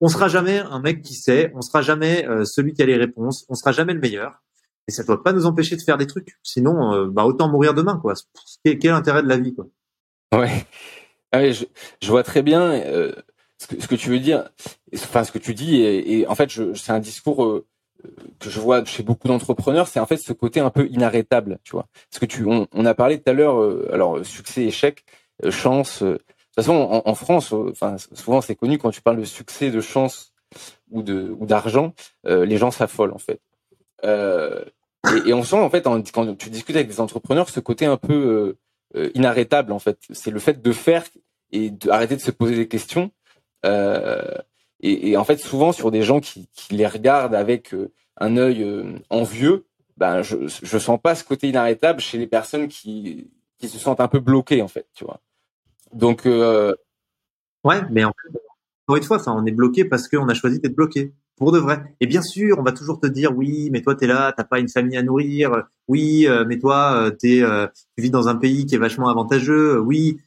[0.00, 3.44] On sera jamais un mec qui sait on sera jamais celui qui a les réponses
[3.50, 4.42] on sera jamais le meilleur.
[4.88, 6.38] Et ça doit pas nous empêcher de faire des trucs.
[6.42, 8.14] Sinon bah autant mourir demain quoi.
[8.64, 9.66] Quel, quel intérêt de la vie quoi?
[10.34, 10.66] Ouais,
[11.32, 11.66] ah je,
[12.00, 12.72] je, vois très bien
[13.58, 14.48] ce que, ce, que, tu veux dire
[14.94, 17.62] enfin ce que tu dis et, et en fait c'est un discours
[18.38, 21.72] que je vois chez beaucoup d'entrepreneurs, c'est en fait ce côté un peu inarrêtable, tu
[21.72, 21.86] vois.
[22.10, 25.04] Parce que tu, on, a parlé tout à l'heure, euh, alors succès, échec,
[25.44, 26.02] euh, chance.
[26.02, 29.70] Euh, de toute façon, en, France, enfin souvent c'est connu quand tu parles de succès,
[29.70, 30.34] de chance
[30.90, 33.40] ou de ou d'argent, les gens s'affolent en fait.
[34.04, 37.96] Et, et, on sent en fait quand tu discutes avec des entrepreneurs ce côté un
[37.96, 38.56] peu
[39.14, 39.98] inarrêtable en fait.
[40.10, 41.04] C'est le fait de faire
[41.52, 43.10] et d'arrêter de se poser des questions.
[43.64, 44.22] Euh,
[44.82, 48.98] et, en fait, souvent sur des gens qui, les regardent avec euh, un œil euh,
[49.10, 49.64] envieux,
[49.96, 54.00] ben je, je sens pas ce côté inarrêtable chez les personnes qui, qui se sentent
[54.00, 55.20] un peu bloquées en fait, tu vois.
[55.92, 56.74] Donc euh...
[57.62, 58.38] ouais, mais en fait,
[58.86, 61.58] encore une fois, enfin, on est bloqué parce qu'on a choisi d'être bloqué pour de
[61.58, 61.94] vrai.
[62.00, 64.58] Et bien sûr, on va toujours te dire oui, mais toi t'es là, t'as pas
[64.58, 65.68] une famille à nourrir.
[65.86, 67.42] Oui, mais toi t'es,
[67.96, 69.78] tu vis dans un pays qui est vachement avantageux.
[69.78, 70.18] Oui,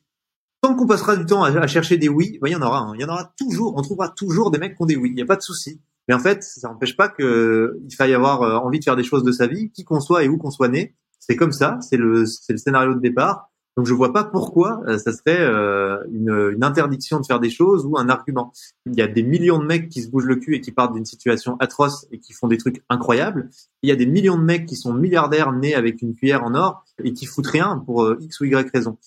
[0.66, 2.80] tant qu'on passera du temps à, chercher des oui, il y en aura.
[2.80, 2.94] Hein.
[2.96, 3.76] Il y en aura toujours.
[3.78, 5.10] On trouvera toujours des mecs qui ont des oui.
[5.10, 5.80] Il n'y a pas de souci.
[6.08, 9.04] Mais en fait, ça n'empêche pas que il faille avoir euh, envie de faire des
[9.04, 10.96] choses de sa vie, qui qu'on soit et où qu'on soit né.
[11.20, 11.78] C'est comme ça.
[11.82, 13.52] C'est le, c'est le scénario de départ.
[13.78, 17.50] Donc je vois pas pourquoi euh, ça serait euh, une, une, interdiction de faire des
[17.50, 18.54] choses ou un argument.
[18.86, 20.94] Il y a des millions de mecs qui se bougent le cul et qui partent
[20.94, 23.50] d'une situation atroce et qui font des trucs incroyables.
[23.84, 26.56] Il y a des millions de mecs qui sont milliardaires nés avec une cuillère en
[26.56, 28.98] or et qui foutent rien pour x ou y raison.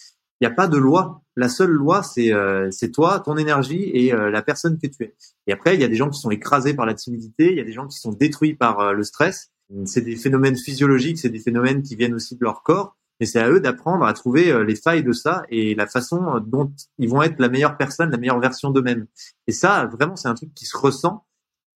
[0.41, 1.23] Il n'y a pas de loi.
[1.37, 2.33] La seule loi, c'est
[2.71, 5.15] c'est toi, ton énergie et la personne que tu es.
[5.47, 7.61] Et après, il y a des gens qui sont écrasés par la timidité, il y
[7.61, 9.51] a des gens qui sont détruits par le stress.
[9.85, 13.41] C'est des phénomènes physiologiques, c'est des phénomènes qui viennent aussi de leur corps mais c'est
[13.41, 16.73] à eux d'apprendre à trouver euh, les failles de ça et la façon euh, dont
[16.99, 19.07] ils vont être la meilleure personne, la meilleure version d'eux-mêmes.
[19.47, 21.25] Et ça, vraiment, c'est un truc qui se ressent.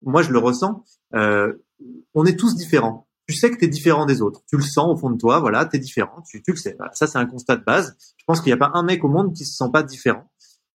[0.03, 0.83] Moi, je le ressens.
[1.15, 1.53] Euh,
[2.13, 3.07] on est tous différents.
[3.31, 4.41] Tu sais que tu es différent des autres.
[4.49, 5.39] Tu le sens au fond de toi.
[5.39, 6.21] Voilà, tu es différent.
[6.29, 6.77] Tu, tu le sais.
[6.91, 7.95] Ça, c'est un constat de base.
[8.17, 10.29] Je pense qu'il n'y a pas un mec au monde qui se sent pas différent.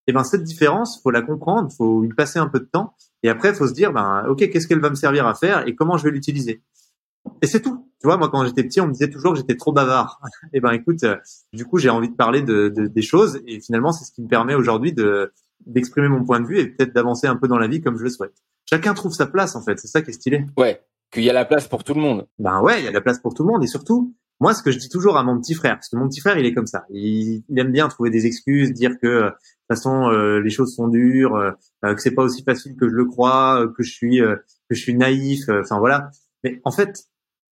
[0.07, 3.29] Et ben cette différence, faut la comprendre, faut y passer un peu de temps, et
[3.29, 5.97] après, faut se dire, ben ok, qu'est-ce qu'elle va me servir à faire et comment
[5.97, 6.63] je vais l'utiliser?
[7.43, 7.91] Et c'est tout.
[7.99, 10.19] Tu vois, moi, quand j'étais petit, on me disait toujours que j'étais trop bavard.
[10.25, 11.17] et eh ben, écoute, euh,
[11.53, 14.23] du coup, j'ai envie de parler de, de, des choses, et finalement, c'est ce qui
[14.23, 15.31] me permet aujourd'hui de
[15.65, 18.03] d'exprimer mon point de vue et peut-être d'avancer un peu dans la vie comme je
[18.03, 18.33] le souhaite.
[18.69, 19.77] Chacun trouve sa place, en fait.
[19.79, 20.45] C'est ça qui est stylé.
[20.57, 20.81] Ouais.
[21.11, 22.27] Qu'il y a la place pour tout le monde.
[22.37, 24.61] Ben ouais, il y a la place pour tout le monde, et surtout, moi, ce
[24.61, 26.53] que je dis toujours à mon petit frère, parce que mon petit frère, il est
[26.53, 26.85] comme ça.
[26.91, 30.87] Il, aime bien trouver des excuses, dire que de toute façon euh, les choses sont
[30.87, 34.75] dures, euh, que c'est pas aussi facile que je le crois, que je suis que
[34.75, 35.49] je suis naïf.
[35.49, 36.11] Enfin voilà.
[36.43, 37.05] Mais en fait,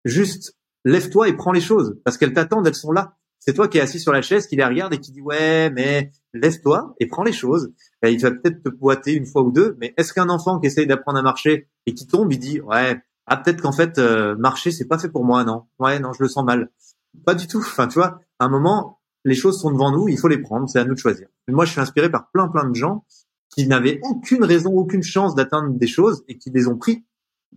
[0.04, 3.18] juste lève-toi et prends les choses parce qu'elles t'attendent, elles sont là.
[3.40, 5.70] C'est toi qui es assis sur la chaise, qui les regarde et qui dit ouais,
[5.72, 7.74] mais lève-toi et prends les choses.
[8.04, 10.68] Et il va peut-être te boiter une fois ou deux, mais est-ce qu'un enfant qui
[10.68, 14.36] essaye d'apprendre à marcher et qui tombe, il dit ouais, ah peut-être qu'en fait euh,
[14.36, 16.70] marcher c'est pas fait pour moi, non, ouais, non, je le sens mal.
[17.26, 17.60] Pas du tout.
[17.60, 20.68] Enfin, tu vois, à un moment, les choses sont devant nous, il faut les prendre,
[20.70, 21.28] c'est à nous de choisir.
[21.48, 23.06] moi, je suis inspiré par plein plein de gens
[23.50, 27.06] qui n'avaient aucune raison, aucune chance d'atteindre des choses et qui les ont pris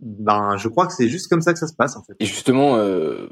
[0.01, 2.13] ben, je crois que c'est juste comme ça que ça se passe, en fait.
[2.19, 3.27] Et justement, euh,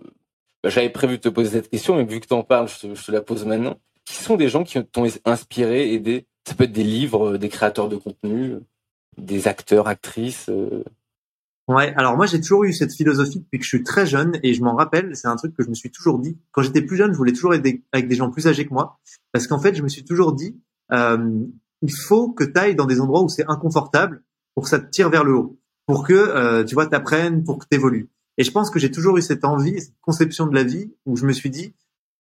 [0.63, 2.87] bah, j'avais prévu de te poser cette question, mais vu que tu en parles, je
[2.87, 3.77] te, la pose maintenant.
[4.05, 6.27] Qui sont des gens qui t'ont inspiré, aidé?
[6.47, 8.55] Ça peut être des livres, euh, des créateurs de contenu,
[9.17, 10.49] des acteurs, actrices.
[10.49, 10.83] Euh...
[11.67, 14.53] Ouais, alors moi j'ai toujours eu cette philosophie depuis que je suis très jeune et
[14.53, 16.37] je m'en rappelle, c'est un truc que je me suis toujours dit.
[16.51, 18.99] Quand j'étais plus jeune, je voulais toujours être avec des gens plus âgés que moi
[19.33, 20.57] parce qu'en fait, je me suis toujours dit,
[20.93, 21.43] euh,
[21.81, 24.23] il faut que tu ailles dans des endroits où c'est inconfortable
[24.55, 27.57] pour que ça te tire vers le haut pour que euh, tu vois t'apprennes, pour
[27.57, 28.09] que tu évolues.
[28.37, 31.15] Et je pense que j'ai toujours eu cette envie, cette conception de la vie où
[31.15, 31.73] je me suis dit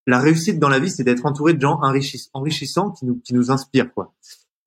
[0.07, 1.79] la réussite dans la vie, c'est d'être entouré de gens
[2.33, 4.13] enrichissants qui nous qui nous inspirent quoi.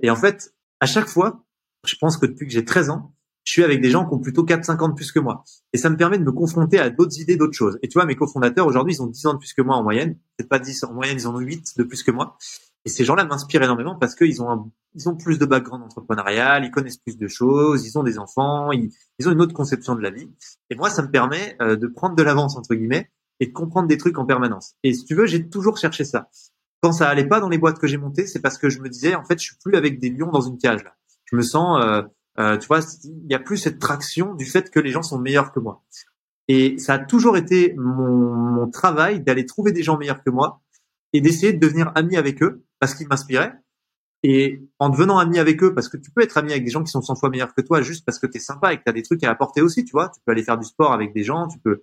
[0.01, 1.45] Et en fait, à chaque fois,
[1.87, 3.15] je pense que depuis que j'ai 13 ans,
[3.51, 5.43] je suis avec des gens qui ont plutôt 4 5 ans de plus que moi
[5.73, 7.81] et ça me permet de me confronter à d'autres idées, d'autres choses.
[7.83, 9.83] Et tu vois, mes cofondateurs aujourd'hui, ils ont 10 ans de plus que moi en
[9.83, 12.37] moyenne, peut pas 10 en moyenne, ils en ont 8 de plus que moi.
[12.85, 16.71] Et ces gens-là m'inspirent énormément parce qu'ils ont ils ont plus de background entrepreneurial, ils
[16.71, 18.93] connaissent plus de choses, ils ont des enfants, ils,
[19.27, 20.31] ont une autre conception de la vie.
[20.71, 23.11] Et moi, ça me permet euh, de prendre de l'avance entre guillemets
[23.41, 24.75] et de comprendre des trucs en permanence.
[24.85, 26.29] Et si tu veux, j'ai toujours cherché ça.
[26.83, 28.89] Quand ça allait pas dans les boîtes que j'ai montées, c'est parce que je me
[28.89, 30.85] disais en fait, je suis plus avec des lions dans une cage.
[31.25, 32.03] Je me sens, euh,
[32.39, 35.19] euh, tu vois, il y a plus cette traction du fait que les gens sont
[35.19, 35.83] meilleurs que moi.
[36.49, 40.61] Et ça a toujours été mon, travail d'aller trouver des gens meilleurs que moi
[41.13, 43.55] et d'essayer de devenir ami avec eux parce qu'ils m'inspiraient.
[44.23, 46.83] Et en devenant ami avec eux, parce que tu peux être ami avec des gens
[46.83, 48.83] qui sont 100 fois meilleurs que toi, juste parce que tu es sympa et que
[48.85, 50.11] tu as des trucs à apporter aussi, tu vois.
[50.11, 51.83] Tu peux aller faire du sport avec des gens, tu peux...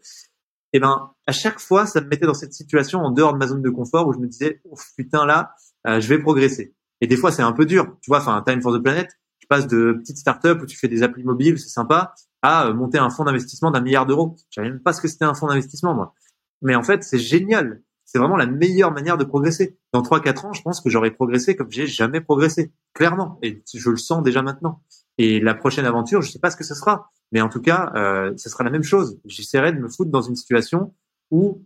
[0.73, 3.37] Et eh ben, à chaque fois, ça me mettait dans cette situation en dehors de
[3.37, 4.61] ma zone de confort où je me disais,
[4.97, 5.51] putain là,
[5.87, 6.75] euh, je vais progresser.
[6.99, 7.95] Et des fois, c'est un peu dur.
[8.01, 9.09] Tu vois, enfin, Time for the Planet,
[9.47, 12.73] tu passes de petite start-up où tu fais des applis mobiles, c'est sympa, à euh,
[12.73, 14.35] monter un fonds d'investissement d'un milliard d'euros.
[14.49, 16.13] Je savais même pas ce que c'était un fonds d'investissement, moi.
[16.61, 19.77] Mais en fait, c'est génial c'est vraiment la meilleure manière de progresser.
[19.91, 23.37] Dans 3-4 ans, je pense que j'aurai progressé comme j'ai jamais progressé, clairement.
[23.43, 24.81] Et je le sens déjà maintenant.
[25.17, 27.91] Et la prochaine aventure, je sais pas ce que ce sera, mais en tout cas,
[27.95, 29.19] euh, ce sera la même chose.
[29.25, 30.95] J'essaierai de me foutre dans une situation
[31.31, 31.65] où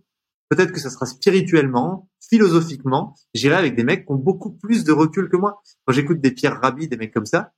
[0.50, 4.92] peut-être que ça sera spirituellement, philosophiquement, j'irai avec des mecs qui ont beaucoup plus de
[4.92, 5.62] recul que moi.
[5.86, 7.52] Quand j'écoute des Pierre Rabhi, des mecs comme ça,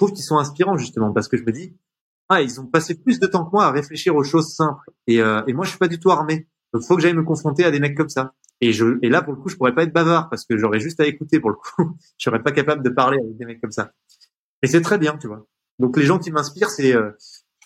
[0.00, 1.76] trouve qu'ils sont inspirants justement parce que je me dis,
[2.30, 4.90] ah, ils ont passé plus de temps que moi à réfléchir aux choses simples.
[5.06, 6.48] Et, euh, et moi, je suis pas du tout armé.
[6.72, 8.32] Donc, faut que j'aille me confronter à des mecs comme ça.
[8.62, 10.80] Et je, et là, pour le coup, je pourrais pas être bavard parce que j'aurais
[10.80, 11.96] juste à écouter pour le coup.
[12.18, 13.92] je serais pas capable de parler avec des mecs comme ça.
[14.62, 15.46] Et c'est très bien, tu vois.
[15.78, 17.10] Donc, les gens qui m'inspirent, c'est euh,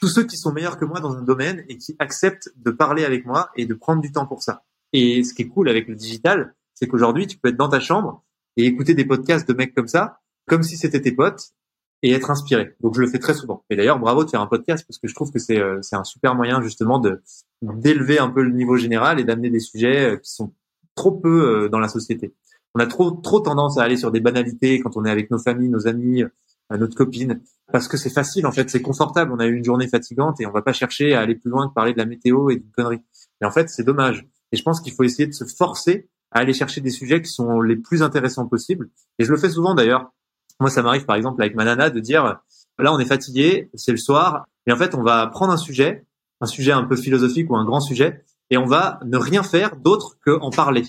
[0.01, 3.05] tous ceux qui sont meilleurs que moi dans un domaine et qui acceptent de parler
[3.05, 4.65] avec moi et de prendre du temps pour ça.
[4.93, 7.81] Et ce qui est cool avec le digital, c'est qu'aujourd'hui, tu peux être dans ta
[7.81, 8.25] chambre
[8.57, 11.53] et écouter des podcasts de mecs comme ça, comme si c'était tes potes,
[12.03, 12.75] et être inspiré.
[12.81, 13.65] Donc je le fais très souvent.
[13.71, 16.05] Et d'ailleurs, bravo de faire un podcast parce que je trouve que c'est euh, un
[16.05, 17.23] super moyen justement de
[17.63, 20.53] d'élever un peu le niveau général et d'amener des sujets euh, qui sont
[20.95, 22.35] trop peu euh, dans la société.
[22.75, 25.39] On a trop trop tendance à aller sur des banalités quand on est avec nos
[25.39, 26.25] familles, nos amis,
[26.71, 27.41] notre copine,
[27.73, 29.33] parce que c'est facile en fait, c'est confortable.
[29.33, 31.69] On a eu une journée fatigante et on va pas chercher à aller plus loin
[31.69, 33.01] que parler de la météo et d'une connerie.
[33.41, 34.27] Et en fait, c'est dommage.
[34.51, 37.31] Et je pense qu'il faut essayer de se forcer à aller chercher des sujets qui
[37.31, 38.91] sont les plus intéressants possibles.
[39.19, 40.13] Et je le fais souvent d'ailleurs.
[40.61, 42.41] Moi, ça m'arrive par exemple avec ma nana de dire,
[42.79, 46.07] là, on est fatigué, c'est le soir, et en fait, on va prendre un sujet,
[46.41, 49.77] un sujet un peu philosophique ou un grand sujet, et on va ne rien faire
[49.77, 50.85] d'autre qu'en parler.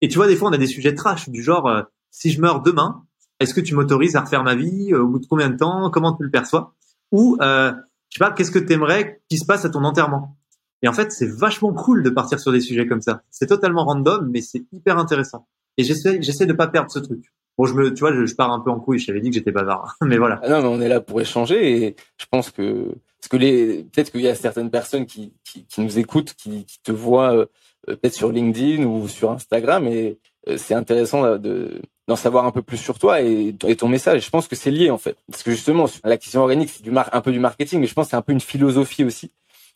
[0.00, 2.40] Et tu vois, des fois, on a des sujets trash du genre, euh, si je
[2.40, 3.04] meurs demain,
[3.40, 5.90] est-ce que tu m'autorises à refaire ma vie euh, Au bout de combien de temps
[5.90, 6.74] Comment tu le perçois?
[7.10, 7.72] Ou, euh,
[8.10, 10.36] je sais pas, qu'est-ce que tu aimerais qu'il se passe à ton enterrement?
[10.82, 13.22] Et en fait, c'est vachement cool de partir sur des sujets comme ça.
[13.30, 15.48] C'est totalement random, mais c'est hyper intéressant.
[15.78, 17.32] Et j'essaie, j'essaie de pas perdre ce truc.
[17.56, 18.98] Bon, je me, tu vois, je, pars un peu en couille.
[18.98, 20.40] Je t'avais dit que j'étais bavard, mais voilà.
[20.42, 23.84] Ah non, mais on est là pour échanger et je pense que parce que les,
[23.84, 27.34] peut-être qu'il y a certaines personnes qui, qui, qui nous écoutent, qui, qui te voient
[27.34, 27.46] euh,
[27.86, 32.60] peut-être sur LinkedIn ou sur Instagram et euh, c'est intéressant de d'en savoir un peu
[32.60, 34.26] plus sur toi et, et ton message.
[34.26, 37.08] Je pense que c'est lié en fait, parce que justement l'acquisition organique c'est du mar
[37.12, 39.30] un peu du marketing, mais je pense que c'est un peu une philosophie aussi.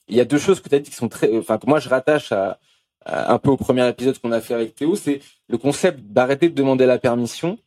[0.08, 1.80] Il y a deux choses que tu as dit qui sont très, enfin que moi
[1.80, 2.58] je rattache à
[3.06, 6.54] un peu au premier épisode qu'on a fait avec Théo, c'est le concept d'arrêter de
[6.54, 7.58] demander la permission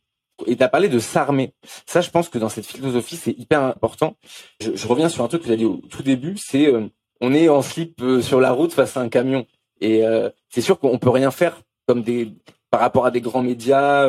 [0.46, 1.52] et tu as parlé de s'armer.
[1.86, 4.16] Ça, je pense que dans cette philosophie, c'est hyper important.
[4.60, 6.86] Je, reviens sur un truc que tu as dit au tout début, c'est euh,
[7.20, 9.46] on est en slip euh, sur la route face à un camion.
[9.80, 12.32] Et euh, c'est sûr qu'on peut rien faire comme des
[12.70, 14.08] par rapport à des grands médias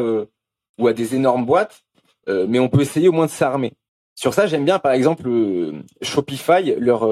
[0.80, 1.84] ou à des énormes boîtes,
[2.28, 3.74] mais on peut essayer au moins de s'armer.
[4.16, 5.30] Sur ça, j'aime bien, par exemple,
[6.02, 7.06] Shopify, leur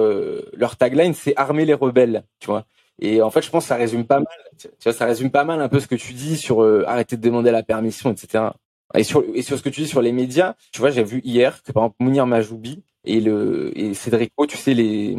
[0.53, 2.63] leur tagline, c'est armer les rebelles, tu vois.
[2.99, 4.71] Et en fait, je pense que ça résume pas mal.
[4.79, 7.63] Ça résume pas mal un peu ce que tu dis sur arrêter de demander la
[7.63, 8.51] permission, etc.
[8.95, 11.21] Et sur, et sur ce que tu dis sur les médias, tu vois, j'ai vu
[11.23, 15.17] hier que par exemple Mounir Majoubi et le et Cédrico, tu sais les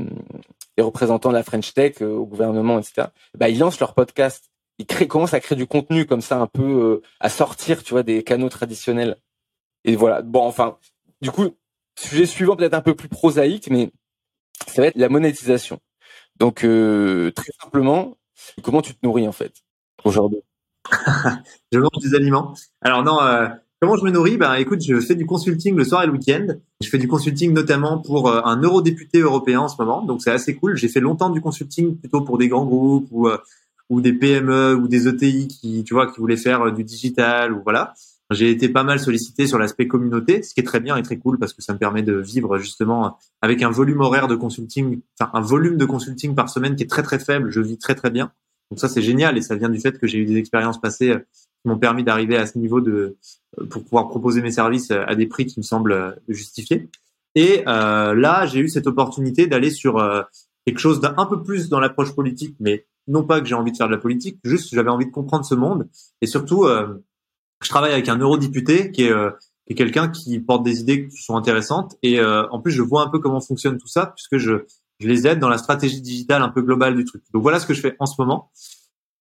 [0.77, 3.09] les représentants de la French Tech euh, au gouvernement, etc.
[3.37, 4.51] Bah ils lancent leur podcast.
[4.79, 7.93] Ils créent, commencent à créer du contenu comme ça, un peu euh, à sortir, tu
[7.93, 9.17] vois, des canaux traditionnels.
[9.85, 10.23] Et voilà.
[10.23, 10.79] Bon, enfin,
[11.21, 11.57] du coup,
[11.99, 13.93] sujet suivant peut-être un peu plus prosaïque, mais
[14.67, 15.81] ça va être la monétisation.
[16.39, 18.17] Donc euh, très simplement,
[18.63, 19.53] comment tu te nourris en fait?
[20.05, 20.41] Aujourd'hui
[21.73, 22.55] je mange des aliments.
[22.81, 23.21] Alors non,
[23.83, 24.37] comment je me nourris?
[24.37, 26.47] Ben écoute, je fais du consulting le soir et le week-end.
[26.81, 30.31] Je fais du consulting notamment pour euh, un eurodéputé européen en ce moment, donc c'est
[30.31, 30.77] assez cool.
[30.77, 33.39] J'ai fait longtemps du consulting plutôt pour des grands groupes ou euh,
[33.91, 37.61] ou des PME ou des ETI qui tu vois qui voulaient faire du digital ou
[37.65, 37.93] voilà.
[38.31, 41.17] J'ai été pas mal sollicité sur l'aspect communauté, ce qui est très bien et très
[41.17, 45.01] cool parce que ça me permet de vivre justement avec un volume horaire de consulting,
[45.19, 47.51] enfin un volume de consulting par semaine qui est très très faible.
[47.51, 48.31] Je vis très très bien.
[48.71, 51.11] Donc ça, c'est génial et ça vient du fait que j'ai eu des expériences passées
[51.11, 51.19] euh,
[51.65, 53.17] m'ont permis d'arriver à ce niveau de
[53.61, 56.89] euh, pour pouvoir proposer mes services euh, à des prix qui me semblent justifiés.
[57.35, 60.03] Et euh, là, j'ai eu cette opportunité d'aller sur
[60.67, 63.77] quelque chose d'un peu plus dans l'approche politique, mais non pas que j'ai envie de
[63.77, 65.89] faire de la politique, juste j'avais envie de comprendre ce monde
[66.21, 69.13] et surtout, je travaille avec un eurodéputé qui est,
[69.67, 73.03] qui est quelqu'un qui porte des idées qui sont intéressantes et en plus je vois
[73.03, 74.67] un peu comment fonctionne tout ça puisque je
[75.03, 77.23] je les aide dans la stratégie digitale un peu globale du truc.
[77.33, 78.51] Donc voilà ce que je fais en ce moment.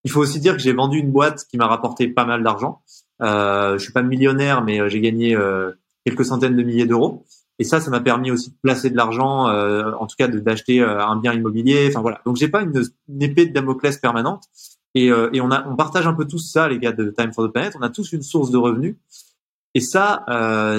[0.03, 2.81] Il faut aussi dire que j'ai vendu une boîte qui m'a rapporté pas mal d'argent.
[3.21, 5.71] Euh, je suis pas millionnaire, mais euh, j'ai gagné euh,
[6.05, 7.25] quelques centaines de milliers d'euros.
[7.59, 10.81] Et ça, ça m'a permis aussi de placer de l'argent, euh, en tout cas d'acheter
[10.81, 11.87] un bien immobilier.
[11.89, 12.19] Enfin voilà.
[12.25, 12.73] Donc j'ai pas une,
[13.19, 14.45] épée de Damoclès permanente.
[14.95, 17.47] Et, et, on a, on partage un peu tous ça, les gars de Time for
[17.47, 17.75] the Planet.
[17.79, 18.95] On a tous une source de revenus.
[19.75, 20.25] Et ça,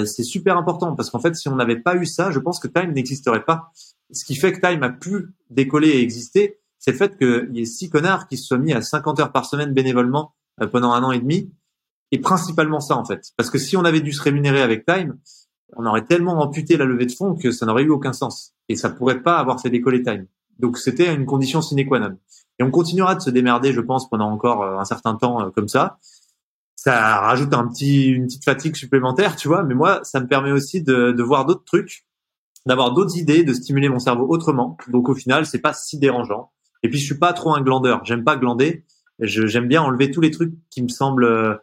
[0.05, 2.67] c'est super important parce qu'en fait, si on n'avait pas eu ça, je pense que
[2.67, 3.71] Time n'existerait pas
[4.13, 7.61] ce qui fait que Time a pu décoller et exister, c'est le fait qu'il y
[7.61, 10.91] ait six connards qui se soient mis à 50 heures par semaine bénévolement euh, pendant
[10.91, 11.49] un an et demi.
[12.11, 13.31] Et principalement ça, en fait.
[13.37, 15.17] Parce que si on avait dû se rémunérer avec Time,
[15.77, 18.53] on aurait tellement amputé la levée de fonds que ça n'aurait eu aucun sens.
[18.67, 20.27] Et ça pourrait pas avoir fait décoller Time.
[20.59, 22.17] Donc c'était une condition sine qua non.
[22.59, 25.51] Et on continuera de se démerder, je pense, pendant encore euh, un certain temps euh,
[25.51, 25.99] comme ça.
[26.75, 29.63] Ça rajoute un petit, une petite fatigue supplémentaire, tu vois.
[29.63, 32.05] Mais moi, ça me permet aussi de, de voir d'autres trucs
[32.65, 34.77] d'avoir d'autres idées, de stimuler mon cerveau autrement.
[34.87, 36.52] Donc au final, c'est pas si dérangeant.
[36.83, 38.03] Et puis je suis pas trop un glandeur.
[38.05, 38.83] J'aime pas glander.
[39.19, 41.55] J'aime bien enlever tous les trucs qui me semblent euh,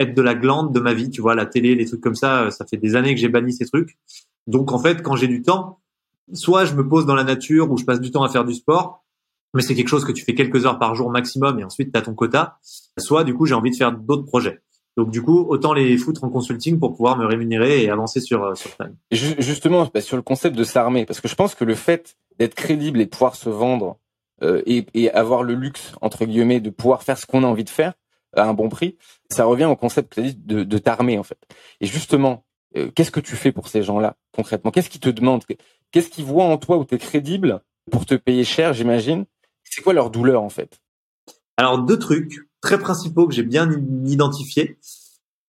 [0.00, 1.10] être de la glande de ma vie.
[1.10, 2.44] Tu vois, la télé, les trucs comme ça.
[2.44, 3.98] Euh, ça fait des années que j'ai banni ces trucs.
[4.46, 5.80] Donc en fait, quand j'ai du temps,
[6.32, 8.54] soit je me pose dans la nature ou je passe du temps à faire du
[8.54, 9.04] sport,
[9.54, 11.98] mais c'est quelque chose que tu fais quelques heures par jour maximum et ensuite tu
[11.98, 12.58] as ton quota.
[12.98, 14.60] Soit du coup, j'ai envie de faire d'autres projets.
[14.96, 18.44] Donc du coup, autant les foutre en consulting pour pouvoir me rémunérer et avancer sur
[18.44, 18.70] euh, sur.
[19.10, 22.54] Justement, bah, sur le concept de s'armer, parce que je pense que le fait d'être
[22.54, 23.98] crédible et pouvoir se vendre
[24.42, 27.64] euh, et, et, avoir le luxe entre guillemets de pouvoir faire ce qu'on a envie
[27.64, 27.94] de faire
[28.34, 28.96] à un bon prix,
[29.30, 31.38] ça revient au concept de, de t'armer en fait.
[31.80, 32.44] Et justement,
[32.76, 34.70] euh, qu'est-ce que tu fais pour ces gens-là concrètement?
[34.70, 35.44] Qu'est-ce qu'ils te demandent?
[35.92, 39.24] Qu'est-ce qu'ils voient en toi où tu es crédible pour te payer cher, j'imagine?
[39.62, 40.80] C'est quoi leur douleur en fait?
[41.56, 43.70] Alors deux trucs très principaux que j'ai bien
[44.04, 44.78] identifiés.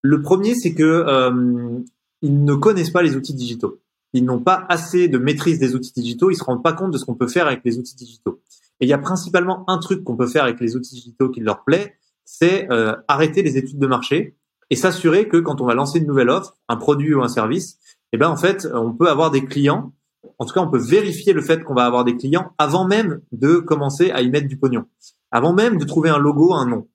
[0.02, 1.80] Le premier, c'est que euh,
[2.22, 3.80] ils ne connaissent pas les outils digitaux.
[4.16, 6.32] Ils n'ont pas assez de maîtrise des outils digitaux.
[6.32, 8.40] Ils se rendent pas compte de ce qu'on peut faire avec les outils digitaux.
[8.80, 11.42] Et il y a principalement un truc qu'on peut faire avec les outils digitaux qui
[11.42, 14.38] leur plaît, c'est euh, arrêter les études de marché
[14.70, 17.78] et s'assurer que quand on va lancer une nouvelle offre, un produit ou un service,
[18.14, 19.94] eh ben en fait, on peut avoir des clients.
[20.40, 23.20] En tout cas, on peut vérifier le fait qu'on va avoir des clients avant même
[23.34, 24.86] de commencer à y mettre du pognon,
[25.30, 26.88] avant même de trouver un logo, un nom.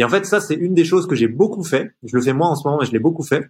[0.00, 1.94] Et en fait, ça, c'est une des choses que j'ai beaucoup fait.
[2.02, 3.48] Je le fais moi en ce moment, mais je l'ai beaucoup fait.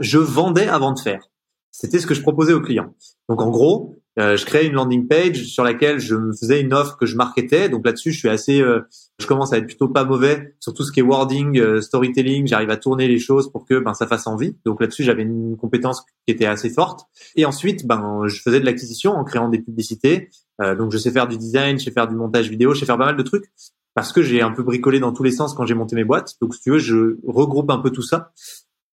[0.00, 1.30] Je vendais avant de faire.
[1.72, 2.94] C'était ce que je proposais aux clients.
[3.28, 6.74] Donc en gros, euh, je créais une landing page sur laquelle je me faisais une
[6.74, 7.68] offre que je marketais.
[7.68, 8.80] Donc là-dessus, je suis assez, euh,
[9.18, 12.46] je commence à être plutôt pas mauvais sur tout ce qui est wording, euh, storytelling.
[12.46, 14.56] J'arrive à tourner les choses pour que ben ça fasse envie.
[14.64, 17.06] Donc là-dessus, j'avais une compétence qui était assez forte.
[17.36, 20.30] Et ensuite, ben je faisais de l'acquisition en créant des publicités.
[20.58, 22.98] donc je sais faire du design, je sais faire du montage vidéo, je sais faire
[22.98, 23.50] pas mal de trucs
[23.94, 26.34] parce que j'ai un peu bricolé dans tous les sens quand j'ai monté mes boîtes.
[26.40, 28.32] Donc si tu veux, je regroupe un peu tout ça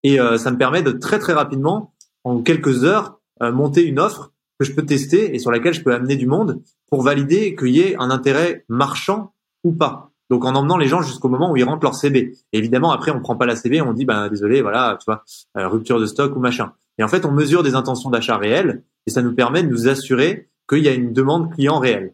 [0.03, 1.93] et ça me permet de très très rapidement,
[2.27, 5.93] en quelques heures, monter une offre que je peux tester et sur laquelle je peux
[5.93, 10.11] amener du monde pour valider qu'il y ait un intérêt marchand ou pas.
[10.29, 12.33] Donc en emmenant les gens jusqu'au moment où ils rentrent leur CB.
[12.51, 15.23] Évidemment après on prend pas la CB, on dit ben désolé voilà tu vois
[15.57, 16.73] euh, rupture de stock ou machin.
[16.97, 19.87] Et en fait on mesure des intentions d'achat réelles et ça nous permet de nous
[19.87, 22.13] assurer qu'il y a une demande client réelle.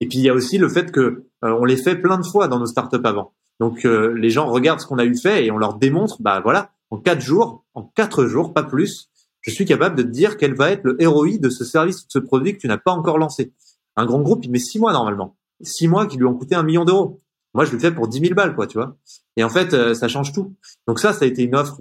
[0.00, 2.26] Et puis il y a aussi le fait que euh, on les fait plein de
[2.26, 3.32] fois dans nos startups avant.
[3.58, 6.40] Donc euh, les gens regardent ce qu'on a eu fait et on leur démontre bah
[6.40, 9.10] voilà en quatre jours, en quatre jours pas plus,
[9.48, 12.06] je suis capable de te dire quel va être le ROI de ce service ou
[12.06, 13.52] de ce produit que tu n'as pas encore lancé.
[13.96, 15.36] Un grand groupe, il met six mois normalement.
[15.62, 17.20] Six mois qui lui ont coûté un million d'euros.
[17.54, 18.96] Moi, je le fais pour dix mille balles, quoi, tu vois.
[19.36, 20.54] Et en fait, euh, ça change tout.
[20.86, 21.80] Donc ça, ça a été une offre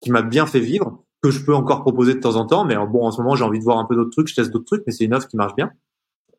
[0.00, 2.64] qui m'a bien fait vivre, que je peux encore proposer de temps en temps.
[2.64, 4.50] Mais bon, en ce moment, j'ai envie de voir un peu d'autres trucs, je teste
[4.50, 5.70] d'autres trucs, mais c'est une offre qui marche bien.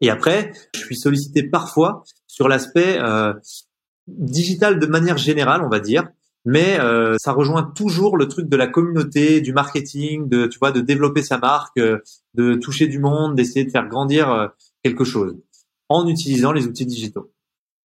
[0.01, 3.33] Et après, je suis sollicité parfois sur l'aspect euh,
[4.07, 6.07] digital de manière générale, on va dire
[6.45, 10.71] mais euh, ça rejoint toujours le truc de la communauté, du marketing, de tu vois,
[10.71, 11.99] de développer sa marque, euh,
[12.33, 14.47] de toucher du monde, d'essayer de faire grandir euh,
[14.83, 15.37] quelque chose
[15.89, 17.31] en utilisant les outils digitaux.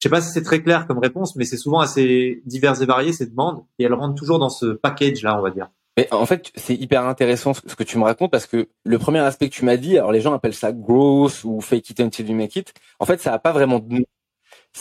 [0.01, 2.87] Je sais pas si c'est très clair comme réponse, mais c'est souvent assez divers et
[2.87, 5.71] varié ces demandes et elles rentrent toujours dans ce package là, on va dire.
[5.97, 9.19] Mais en fait, c'est hyper intéressant ce que tu me racontes parce que le premier
[9.19, 12.29] aspect que tu m'as dit, alors les gens appellent ça growth ou fake it until
[12.29, 12.73] you make it.
[13.01, 14.05] En fait, ça a pas vraiment de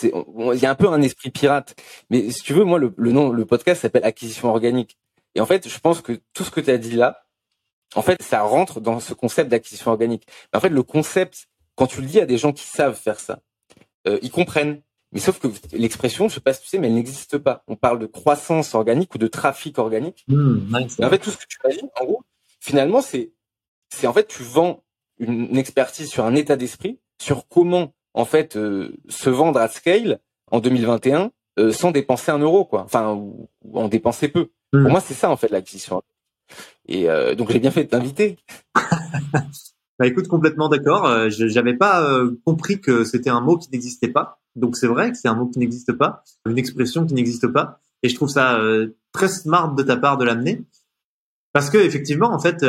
[0.03, 1.75] il y a un peu un esprit pirate.
[2.09, 4.97] Mais si tu veux, moi, le, nom, le podcast s'appelle Acquisition organique.
[5.35, 7.25] Et en fait, je pense que tout ce que tu as dit là,
[7.95, 10.27] en fait, ça rentre dans ce concept d'acquisition organique.
[10.53, 13.39] en fait, le concept, quand tu le dis à des gens qui savent faire ça,
[14.07, 14.81] euh, ils comprennent.
[15.13, 17.63] Mais sauf que l'expression, je sais pas si tu sais, mais elle n'existe pas.
[17.67, 20.25] On parle de croissance organique ou de trafic organique.
[20.27, 22.23] Mmh, en fait, tout ce que tu dit, en gros,
[22.59, 23.31] finalement, c'est,
[23.89, 24.83] c'est en fait, tu vends
[25.17, 30.19] une expertise sur un état d'esprit, sur comment en fait euh, se vendre à scale
[30.51, 32.81] en 2021 euh, sans dépenser un euro quoi.
[32.81, 34.49] Enfin ou, en dépenser peu.
[34.71, 34.89] Pour hmm.
[34.89, 36.01] moi c'est ça en fait l'acquisition.
[36.87, 38.37] Et euh, donc j'ai bien fait de t'inviter.
[39.99, 41.27] Bah écoute complètement d'accord.
[41.31, 42.07] Je j'avais pas
[42.45, 44.39] compris que c'était un mot qui n'existait pas.
[44.55, 47.79] Donc c'est vrai que c'est un mot qui n'existe pas une expression qui n'existe pas.
[48.03, 48.59] Et je trouve ça
[49.11, 50.63] très smart de ta part de l'amener.
[51.51, 52.63] Parce que effectivement en fait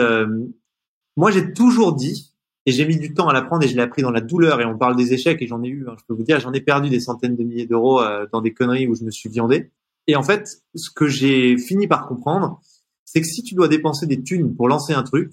[1.19, 2.33] moi j'ai toujours dit
[2.67, 4.61] et j'ai mis du temps à l'apprendre et je l'ai appris dans la douleur.
[4.61, 6.53] Et on parle des échecs et j'en ai eu, hein, je peux vous dire, j'en
[6.53, 9.29] ai perdu des centaines de milliers d'euros euh, dans des conneries où je me suis
[9.29, 9.71] viandé.
[10.07, 12.61] Et en fait, ce que j'ai fini par comprendre,
[13.05, 15.33] c'est que si tu dois dépenser des thunes pour lancer un truc,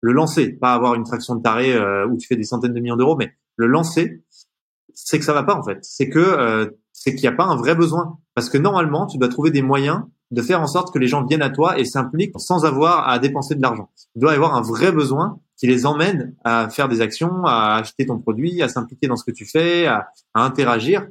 [0.00, 2.80] le lancer, pas avoir une traction de taré euh, où tu fais des centaines de
[2.80, 4.22] millions d'euros, mais le lancer,
[4.94, 5.78] c'est que ça va pas en fait.
[5.82, 8.18] C'est que euh, c'est qu'il n'y a pas un vrai besoin.
[8.34, 11.24] Parce que normalement, tu dois trouver des moyens de faire en sorte que les gens
[11.24, 13.90] viennent à toi et s'impliquent sans avoir à dépenser de l'argent.
[14.14, 17.76] Il doit y avoir un vrai besoin qui les emmène à faire des actions, à
[17.76, 21.06] acheter ton produit, à s'impliquer dans ce que tu fais, à, interagir.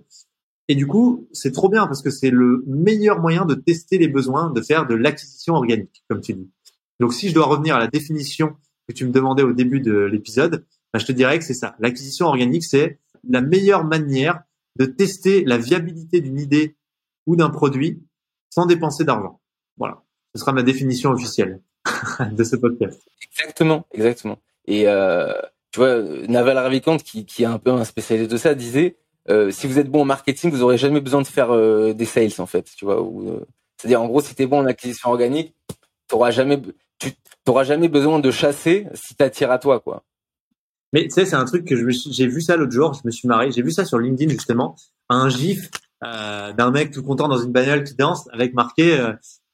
[0.67, 4.09] Et du coup, c'est trop bien parce que c'est le meilleur moyen de tester les
[4.09, 6.51] besoins, de faire de l'acquisition organique, comme tu dis.
[6.99, 8.57] Donc, si je dois revenir à la définition
[8.89, 11.77] que tu me demandais au début de l'épisode, bah, je te dirais que c'est ça.
[11.79, 12.99] L'acquisition organique, c'est
[13.29, 14.41] la meilleure manière
[14.77, 16.75] de tester la viabilité d'une idée
[17.25, 18.03] ou d'un produit
[18.49, 19.39] sans dépenser d'argent.
[19.77, 20.03] Voilà.
[20.35, 21.61] Ce sera ma définition officielle
[22.31, 23.01] de ce podcast.
[23.31, 24.39] Exactement, exactement.
[24.65, 25.33] Et euh,
[25.71, 28.97] tu vois, Naval Ravikant, qui, qui est un peu un spécialiste de ça, disait
[29.29, 32.05] euh, si vous êtes bon en marketing, vous aurez jamais besoin de faire euh, des
[32.05, 33.07] sales en fait, tu vois.
[33.77, 35.55] C'est-à-dire en gros, si tu es bon en acquisition organique,
[36.07, 36.61] t'auras jamais,
[36.99, 37.11] tu
[37.45, 40.03] t'auras jamais besoin de chasser si t'attires à toi, quoi.
[40.93, 43.27] Mais tu sais, c'est un truc que j'ai vu ça l'autre jour, je me suis
[43.27, 43.51] marré.
[43.51, 44.75] J'ai vu ça sur LinkedIn justement,
[45.07, 45.69] un gif
[46.03, 48.99] euh, d'un mec tout content dans une bagnole qui danse avec marqué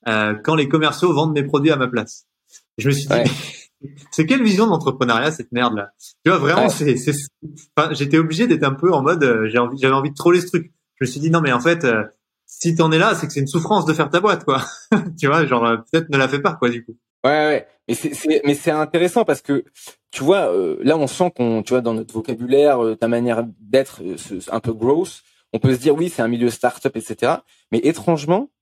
[0.07, 2.27] euh, euh, quand les commerciaux vendent mes produits à ma place.
[2.77, 3.13] je me suis dit,
[4.11, 5.91] c'est quelle vision d'entrepreneuriat cette merde là
[6.23, 6.95] Tu vois vraiment, c'est,
[7.75, 10.41] enfin, j'étais obligé d'être un peu en mode, euh, j'ai envie, j'avais envie de troller
[10.41, 10.71] ce truc.
[10.99, 12.03] Je me suis dit non mais en fait, euh,
[12.45, 14.63] si t'en es là, c'est que c'est une souffrance de faire ta boîte quoi.
[15.19, 16.95] tu vois, genre peut-être ne la fais pas quoi du coup.
[17.23, 17.67] Ouais, ouais.
[17.87, 19.63] Mais c'est, mais c'est intéressant parce que
[20.11, 20.51] tu vois,
[20.81, 24.01] là on sent qu'on, tu vois, dans notre vocabulaire, ta manière d'être
[24.51, 27.33] un peu gross, on peut se dire oui, c'est un milieu start-up, etc.
[27.71, 28.56] Mais étrangement, euh,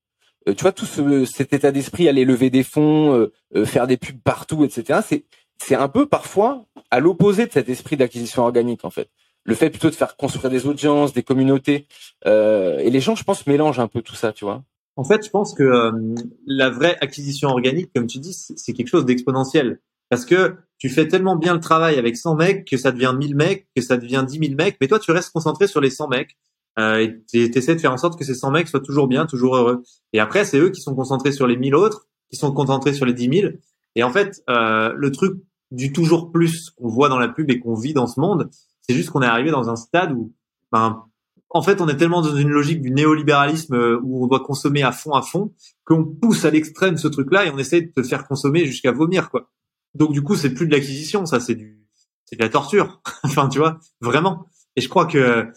[0.53, 3.97] tu vois, tout ce, cet état d'esprit, aller lever des fonds, euh, euh, faire des
[3.97, 4.99] pubs partout, etc.
[5.05, 5.25] C'est
[5.57, 9.09] c'est un peu parfois à l'opposé de cet esprit d'acquisition organique en fait.
[9.45, 11.87] Le fait plutôt de faire construire des audiences, des communautés,
[12.25, 14.63] et les gens, je pense, mélangent un peu tout ça, tu vois.
[14.97, 15.91] En fait, je pense que
[16.47, 19.79] la vraie acquisition organique, comme tu dis, c'est quelque chose d'exponentiel.
[20.09, 23.35] Parce que tu fais tellement bien le travail avec 100 mecs que ça devient 1000
[23.35, 26.09] mecs, que ça devient 10 000 mecs, mais toi, tu restes concentré sur les 100
[26.09, 26.37] mecs.
[26.77, 29.55] Euh, et t'essaies de faire en sorte que ces 100 mecs soient toujours bien, toujours
[29.55, 29.83] heureux.
[30.13, 33.05] Et après, c'est eux qui sont concentrés sur les 1000 autres, qui sont concentrés sur
[33.05, 33.53] les 10 000.
[33.95, 37.59] Et en fait, euh, le truc du toujours plus qu'on voit dans la pub et
[37.59, 38.49] qu'on vit dans ce monde,
[38.81, 40.33] c'est juste qu'on est arrivé dans un stade où,
[40.71, 41.03] ben,
[41.49, 44.83] en fait, on est tellement dans une logique du néolibéralisme euh, où on doit consommer
[44.83, 45.53] à fond, à fond,
[45.85, 49.29] qu'on pousse à l'extrême ce truc-là et on essaie de te faire consommer jusqu'à vomir,
[49.29, 49.49] quoi.
[49.93, 51.85] Donc du coup, c'est plus de l'acquisition, ça, c'est du,
[52.25, 53.01] c'est de la torture.
[53.23, 54.47] enfin, tu vois, vraiment.
[54.75, 55.47] Et je crois que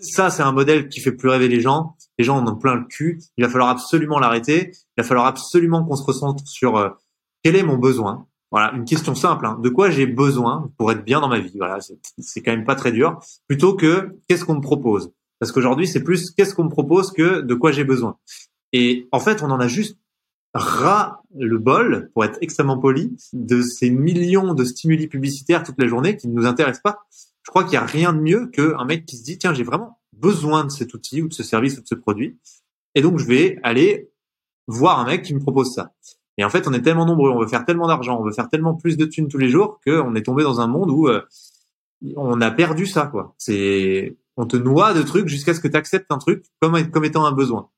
[0.00, 1.96] ça, c'est un modèle qui fait plus rêver les gens.
[2.18, 3.20] Les gens en ont plein le cul.
[3.36, 4.72] Il va falloir absolument l'arrêter.
[4.72, 6.90] Il va falloir absolument qu'on se recentre sur euh,
[7.42, 8.26] quel est mon besoin.
[8.50, 9.46] Voilà, une question simple.
[9.46, 9.58] Hein.
[9.62, 11.54] De quoi j'ai besoin pour être bien dans ma vie?
[11.56, 11.78] Voilà,
[12.18, 13.18] c'est quand même pas très dur.
[13.48, 15.12] Plutôt que qu'est-ce qu'on me propose?
[15.38, 18.18] Parce qu'aujourd'hui, c'est plus qu'est-ce qu'on me propose que de quoi j'ai besoin?
[18.72, 19.98] Et en fait, on en a juste
[20.54, 25.88] ras le bol, pour être extrêmement poli, de ces millions de stimuli publicitaires toute la
[25.88, 27.06] journée qui ne nous intéressent pas.
[27.42, 29.64] Je crois qu'il n'y a rien de mieux qu'un mec qui se dit, tiens, j'ai
[29.64, 32.38] vraiment besoin de cet outil ou de ce service ou de ce produit.
[32.94, 34.10] Et donc, je vais aller
[34.66, 35.92] voir un mec qui me propose ça.
[36.38, 38.48] Et en fait, on est tellement nombreux, on veut faire tellement d'argent, on veut faire
[38.48, 41.22] tellement plus de thunes tous les jours qu'on est tombé dans un monde où euh,
[42.16, 43.34] on a perdu ça, quoi.
[43.38, 47.04] C'est, on te noie de trucs jusqu'à ce que tu acceptes un truc comme, comme
[47.04, 47.68] étant un besoin.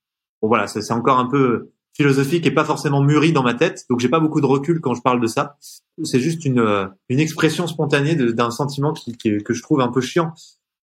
[0.40, 4.01] Bon, voilà, c'est encore un peu philosophique et pas forcément mûri dans ma tête, donc
[4.01, 5.57] j'ai pas beaucoup de recul quand je parle de ça.
[6.03, 10.01] C'est juste une, euh, une expression spontanée d'un sentiment qui, que je trouve un peu
[10.01, 10.34] chiant.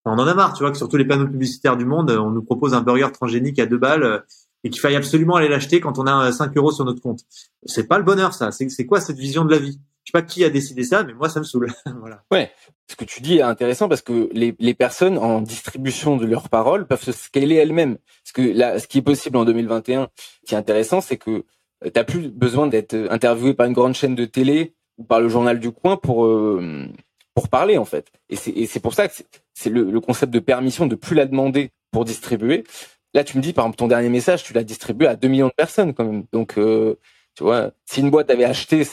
[0.06, 2.32] On en a marre, tu vois, que sur tous les panneaux publicitaires du monde, on
[2.32, 4.20] nous propose un burger transgénique à deux balles euh,
[4.64, 7.22] et qu'il faille absolument aller l'acheter quand on a 5 euros sur notre compte.
[7.66, 8.52] C'est pas le bonheur, ça.
[8.52, 9.80] C'est quoi cette vision de la vie?
[10.06, 11.72] Sais pas qui a décidé ça, mais moi, ça me saoule.
[12.00, 12.24] voilà.
[12.32, 12.52] Ouais,
[12.90, 16.50] ce que tu dis est intéressant parce que les, les personnes en distribution de leurs
[16.50, 17.98] paroles peuvent se scaler elles-mêmes.
[18.24, 20.10] Parce que là, ce qui est possible en 2021,
[20.46, 21.46] qui est intéressant, c'est que
[21.86, 25.30] euh, tu plus besoin d'être interviewé par une grande chaîne de télé ou par le
[25.30, 26.86] journal du coin pour euh,
[27.34, 28.12] pour parler en fait.
[28.30, 28.36] Et
[28.66, 29.14] c'est pour ça que
[29.54, 32.66] c'est le, le, concept de permission de plus la demander pour distribuer.
[33.14, 35.48] Là, tu me dis par exemple ton dernier message, tu l'as distribué à 2 millions
[35.48, 36.26] de personnes quand même.
[36.32, 36.96] Donc euh,
[37.36, 38.84] tu vois, si une boîte avait acheté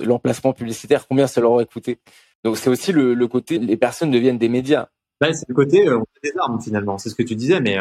[0.00, 2.00] l'emplacement publicitaire, combien ça leur aurait coûté?
[2.44, 4.88] Donc c'est aussi le, côté les personnes deviennent des médias.
[5.20, 6.98] c'est le côté on a des armes finalement.
[6.98, 7.78] C'est ce que tu disais, mais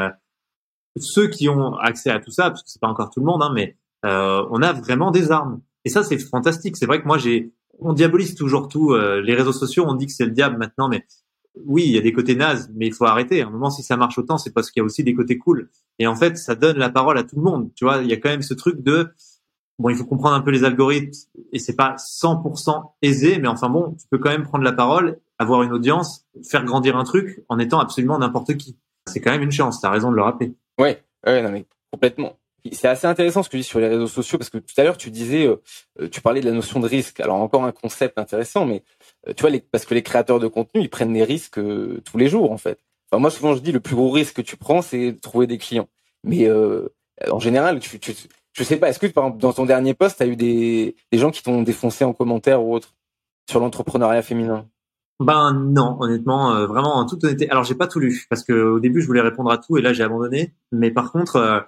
[1.00, 3.42] ceux qui ont accès à tout ça, parce que c'est pas encore tout le monde,
[3.44, 5.62] hein, mais euh, on a vraiment des armes.
[5.86, 6.78] Et ça, c'est fantastique.
[6.78, 8.94] C'est vrai que moi, j'ai, on diabolise toujours tout.
[8.94, 11.06] Euh, les réseaux sociaux, on dit que c'est le diable maintenant, mais
[11.66, 13.42] oui, il y a des côtés nazes, mais il faut arrêter.
[13.42, 15.38] À un moment, si ça marche autant, c'est parce qu'il y a aussi des côtés
[15.38, 15.70] cool.
[16.00, 17.72] Et en fait, ça donne la parole à tout le monde.
[17.76, 19.10] Tu vois, il y a quand même ce truc de
[19.80, 21.12] bon, il faut comprendre un peu les algorithmes
[21.54, 25.20] et c'est pas 100% aisé, mais enfin bon, tu peux quand même prendre la parole,
[25.40, 28.78] avoir une audience, faire grandir un truc en étant absolument n'importe qui.
[29.06, 29.80] C'est quand même une chance.
[29.82, 30.54] T'as raison de le rappeler.
[30.80, 32.38] Ouais, ouais, non mais complètement.
[32.74, 34.84] C'est assez intéressant ce que tu dis sur les réseaux sociaux parce que tout à
[34.84, 35.62] l'heure tu disais, euh,
[36.02, 37.20] euh, tu parlais de la notion de risque.
[37.20, 38.84] Alors encore un concept intéressant, mais
[39.28, 41.60] euh, tu vois, les, parce que les créateurs de contenu, ils prennent des risques
[42.04, 42.80] tous les jours en fait.
[43.10, 45.48] Enfin moi souvent je dis le plus gros risque que tu prends, c'est de trouver
[45.48, 45.88] des clients.
[46.24, 46.50] Mais
[47.32, 48.14] en général, tu, tu,
[48.58, 51.30] je sais pas, est-ce que par exemple dans ton dernier post, tu eu des, gens
[51.30, 52.96] qui t'ont défoncé en commentaire ou autre
[53.50, 54.66] sur l'entrepreneuriat féminin?
[55.20, 57.50] Ben non, honnêtement, euh, vraiment en toute honnêteté.
[57.50, 59.82] Alors j'ai pas tout lu parce que au début je voulais répondre à tout et
[59.82, 60.56] là j'ai abandonné.
[60.72, 61.60] Mais par contre, euh,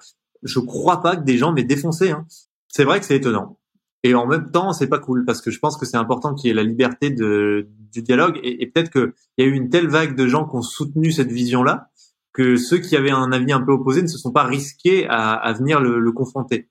[0.43, 2.11] je crois pas que des gens m'aient défoncé.
[2.11, 2.25] Hein.
[2.67, 3.59] C'est vrai que c'est étonnant.
[4.03, 6.47] Et en même temps, c'est pas cool parce que je pense que c'est important qu'il
[6.47, 9.89] y ait la liberté de, du dialogue et, peut-être qu'il y a eu une telle
[9.89, 11.89] vague de gens qui ont soutenu cette vision-là
[12.33, 15.33] que ceux qui avaient un avis un peu opposé ne se sont pas risqués à,
[15.33, 16.69] à venir le, le confronter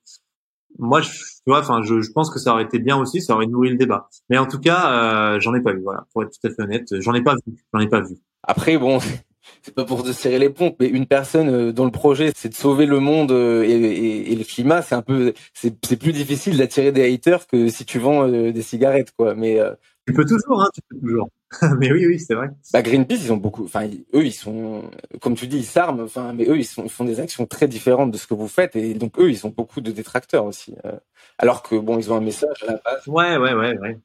[0.78, 3.34] moi, je, tu vois, enfin, je, je, pense que ça aurait été bien aussi, ça
[3.34, 4.09] aurait nourri le débat.
[4.30, 5.82] Mais en tout cas, euh, j'en ai pas vu.
[5.82, 7.54] Voilà, pour être tout à fait honnête, j'en ai pas vu.
[7.72, 8.16] J'en ai pas vu.
[8.44, 8.98] Après, bon,
[9.62, 12.48] c'est pas pour te serrer les pompes, mais une personne euh, dont le projet c'est
[12.48, 16.12] de sauver le monde euh, et, et, et le climat, c'est un peu, c'est plus
[16.12, 19.34] difficile d'attirer des haters que si tu vends des cigarettes, quoi.
[19.34, 19.59] Mais
[20.06, 21.28] tu peux toujours, hein, tu peux toujours.
[21.78, 22.51] mais oui, oui, c'est vrai.
[22.72, 24.82] Bah, Greenpeace, ils ont beaucoup, enfin, eux, ils sont,
[25.20, 27.68] comme tu dis, ils s'arment, enfin, mais eux, ils, sont, ils font des actions très
[27.68, 30.74] différentes de ce que vous faites, et donc eux, ils ont beaucoup de détracteurs aussi.
[30.84, 30.92] Euh.
[31.38, 33.07] alors que bon, ils ont un message à la base.
[33.07, 33.99] Ouais, ouais, ouais, ouais.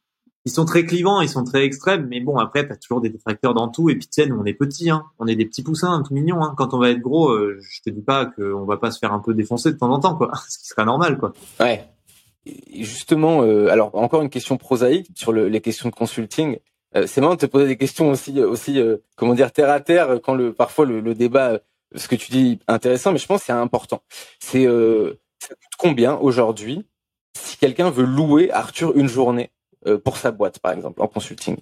[0.46, 3.54] Ils sont très clivants, ils sont très extrêmes, mais bon, après, t'as toujours des détracteurs
[3.54, 5.04] dans tout, et puis tu sais, nous, on est petits, hein.
[5.20, 6.54] On est des petits poussins, tout mignons, hein.
[6.58, 9.14] Quand on va être gros, euh, je te dis pas qu'on va pas se faire
[9.14, 10.32] un peu défoncer de temps en temps, quoi.
[10.50, 11.34] Ce qui serait normal, quoi.
[11.60, 11.90] Ouais
[12.74, 16.58] justement, euh, alors encore une question prosaïque sur le, les questions de consulting.
[16.96, 19.80] Euh, c'est marrant de te poser des questions aussi, aussi, euh, comment dire, terre à
[19.80, 21.60] terre, quand le parfois le, le débat
[21.96, 24.04] ce que tu dis intéressant, mais je pense c'est important.
[24.40, 26.86] C'est euh, ça coûte combien aujourd'hui
[27.38, 29.52] si quelqu'un veut louer Arthur une journée
[29.88, 31.58] euh, pour sa boîte, par exemple, en consulting?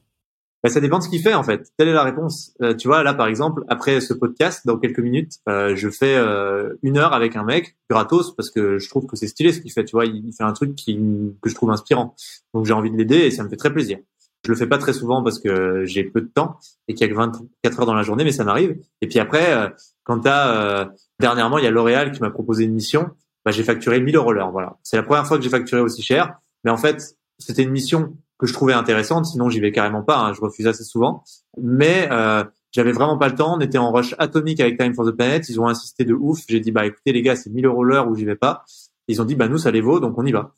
[0.64, 1.72] Bah, ça dépend de ce qu'il fait en fait.
[1.76, 2.54] Telle est la réponse.
[2.62, 6.16] Euh, tu vois, là par exemple, après ce podcast, dans quelques minutes, euh, je fais
[6.16, 9.60] euh, une heure avec un mec gratos parce que je trouve que c'est stylé ce
[9.60, 9.86] qu'il fait.
[9.86, 11.00] Tu vois, il, fait un truc qui,
[11.42, 12.16] que je trouve inspirant.
[12.54, 13.98] Donc j'ai envie de l'aider et ça me fait très plaisir.
[14.44, 17.10] Je le fais pas très souvent parce que j'ai peu de temps et qu'il y
[17.10, 18.76] a que 24 heures dans la journée, mais ça m'arrive.
[19.02, 19.72] Et puis après,
[20.04, 20.90] quand t'as
[21.20, 23.12] dernièrement, il y a L'Oréal qui m'a proposé une mission.
[23.46, 24.52] Bah, j'ai facturé 1000 euros l'heure.
[24.52, 26.40] Voilà, c'est la première fois que j'ai facturé aussi cher.
[26.64, 29.26] Mais en fait, c'était une mission que je trouvais intéressante.
[29.26, 30.18] Sinon, j'y vais carrément pas.
[30.18, 31.24] Hein, je refuse assez souvent.
[31.60, 33.56] Mais euh, j'avais vraiment pas le temps.
[33.58, 35.48] On était en rush atomique avec Time for the Planet.
[35.50, 36.40] Ils ont insisté de ouf.
[36.48, 38.64] J'ai dit bah écoutez les gars, c'est 1000 euros l'heure ou j'y vais pas.
[39.08, 40.54] Ils ont dit bah nous ça les vaut donc on y va.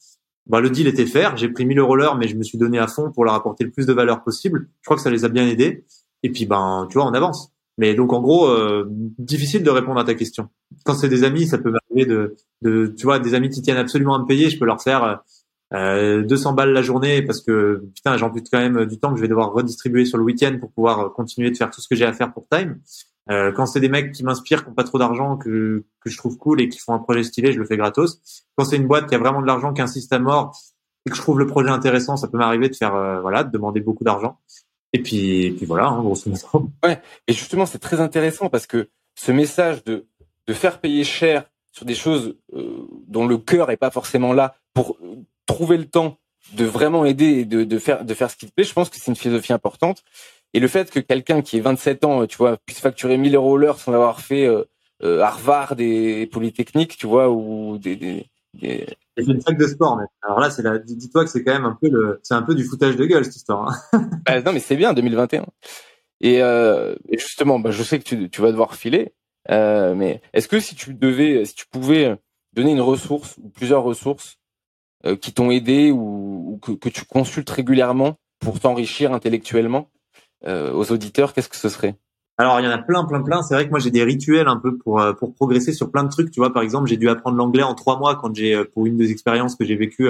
[0.47, 1.37] Bah, le deal était faire.
[1.37, 3.63] J'ai pris 1000 euros l'heure, mais je me suis donné à fond pour leur apporter
[3.63, 4.69] le plus de valeur possible.
[4.81, 5.85] Je crois que ça les a bien aidés.
[6.23, 7.51] Et puis ben tu vois, on avance.
[7.77, 10.49] Mais donc en gros, euh, difficile de répondre à ta question.
[10.85, 13.77] Quand c'est des amis, ça peut m'arriver de, de, tu vois, des amis qui tiennent
[13.77, 15.15] absolument à me payer, je peux leur faire euh,
[15.73, 19.21] euh, 200 balles la journée parce que putain j'ampute quand même du temps que je
[19.21, 22.05] vais devoir redistribuer sur le week-end pour pouvoir continuer de faire tout ce que j'ai
[22.05, 22.79] à faire pour Time.
[23.32, 26.17] Euh, quand c'est des mecs qui m'inspirent, qui ont pas trop d'argent, que, que je
[26.17, 28.21] trouve cool et qui font un projet stylé, je le fais gratos.
[28.57, 30.57] Quand c'est une boîte qui a vraiment de l'argent, qui insiste à mort
[31.05, 33.51] et que je trouve le projet intéressant, ça peut m'arriver de faire euh, voilà, de
[33.51, 34.39] demander beaucoup d'argent.
[34.91, 36.69] Et puis, et puis voilà, hein, grosso modo.
[36.84, 37.01] Ouais.
[37.28, 40.05] Et justement, c'est très intéressant parce que ce message de
[40.47, 44.55] de faire payer cher sur des choses euh, dont le cœur est pas forcément là
[44.74, 44.97] pour
[45.45, 46.19] trouver le temps
[46.53, 48.89] de vraiment aider et de, de faire de faire ce qui te plaît, je pense
[48.89, 50.03] que c'est une philosophie importante.
[50.54, 53.58] Et le fait que quelqu'un qui est 27 ans, tu vois, puisse facturer 1000 euros
[53.58, 54.64] l'heure sans avoir fait euh,
[55.04, 58.86] euh, Harvard et Polytechnique, tu vois, ou des, des, des...
[59.18, 61.66] C'est une fac de sport, mais alors là, c'est la, dis-toi que c'est quand même
[61.66, 63.70] un peu le, c'est un peu du foutage de gueule cette histoire.
[63.93, 64.10] Hein.
[64.26, 65.45] bah, non, mais c'est bien 2021.
[66.22, 69.14] Et, euh, et justement, bah, je sais que tu, tu vas devoir filer,
[69.51, 72.16] euh, mais est-ce que si tu devais, si tu pouvais
[72.54, 74.38] donner une ressource ou plusieurs ressources
[75.06, 79.89] euh, qui t'ont aidé ou, que, que, tu consultes régulièrement pour t'enrichir intellectuellement?
[80.45, 81.97] Aux auditeurs, qu'est-ce que ce serait?
[82.37, 83.43] Alors il y en a plein, plein, plein.
[83.43, 86.03] C'est vrai que moi j'ai des rituels un peu pour euh, pour progresser sur plein
[86.03, 86.31] de trucs.
[86.31, 88.97] Tu vois, par exemple, j'ai dû apprendre l'anglais en trois mois quand j'ai pour une
[88.97, 90.09] des expériences que j'ai vécues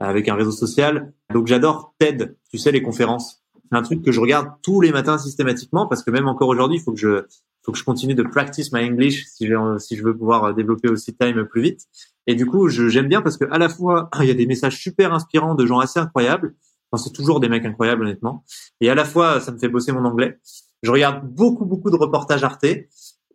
[0.00, 1.12] avec un réseau social.
[1.32, 2.36] Donc j'adore TED.
[2.50, 3.42] Tu sais les conférences.
[3.70, 6.78] C'est un truc que je regarde tous les matins systématiquement parce que même encore aujourd'hui,
[6.78, 7.24] il faut que je
[7.62, 10.88] faut que je continue de practice my English si je, si je veux pouvoir développer
[10.88, 11.82] aussi Time plus vite.
[12.26, 14.76] Et du coup, j'aime bien parce que à la fois il y a des messages
[14.76, 16.54] super inspirants de gens assez incroyables.
[16.96, 18.44] C'est toujours des mecs incroyables honnêtement.
[18.80, 20.38] Et à la fois, ça me fait bosser mon anglais.
[20.82, 22.66] Je regarde beaucoup beaucoup de reportages Arte,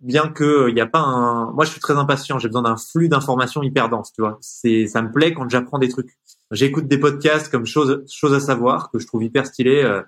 [0.01, 1.51] bien que il n'y a pas un.
[1.51, 2.39] Moi, je suis très impatient.
[2.39, 4.11] J'ai besoin d'un flux d'informations hyper dense.
[4.13, 6.09] Tu vois, c'est ça me plaît quand j'apprends des trucs.
[6.51, 9.83] J'écoute des podcasts comme chose chose à savoir que je trouve hyper stylé.
[9.83, 10.01] Euh,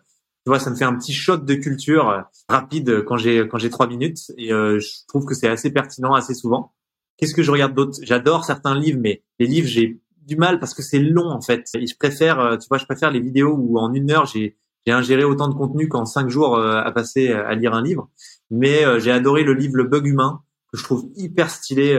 [0.46, 3.58] tu vois, ça me fait un petit shot de culture euh, rapide quand j'ai quand
[3.58, 6.74] j'ai trois minutes et euh, je trouve que c'est assez pertinent assez souvent.
[7.18, 7.98] Qu'est-ce que je regarde d'autre?
[8.04, 11.70] J'adore certains livres, mais les livres, j'ai du mal parce que c'est long en fait.
[11.74, 14.56] Et je préfère, euh, tu vois, je préfère les vidéos où en une heure j'ai
[14.88, 18.10] ingéré autant de contenu qu'en cinq jours euh, à passer à lire un livre.
[18.52, 21.98] Mais euh, j'ai adoré le livre Le Bug Humain que je trouve hyper stylé,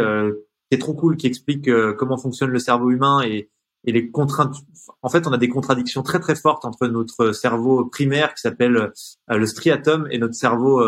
[0.71, 3.49] qui est trop cool, qui explique comment fonctionne le cerveau humain et,
[3.87, 4.57] et les contraintes.
[5.01, 8.93] En fait, on a des contradictions très très fortes entre notre cerveau primaire qui s'appelle
[9.27, 10.87] le striatum et notre cerveau,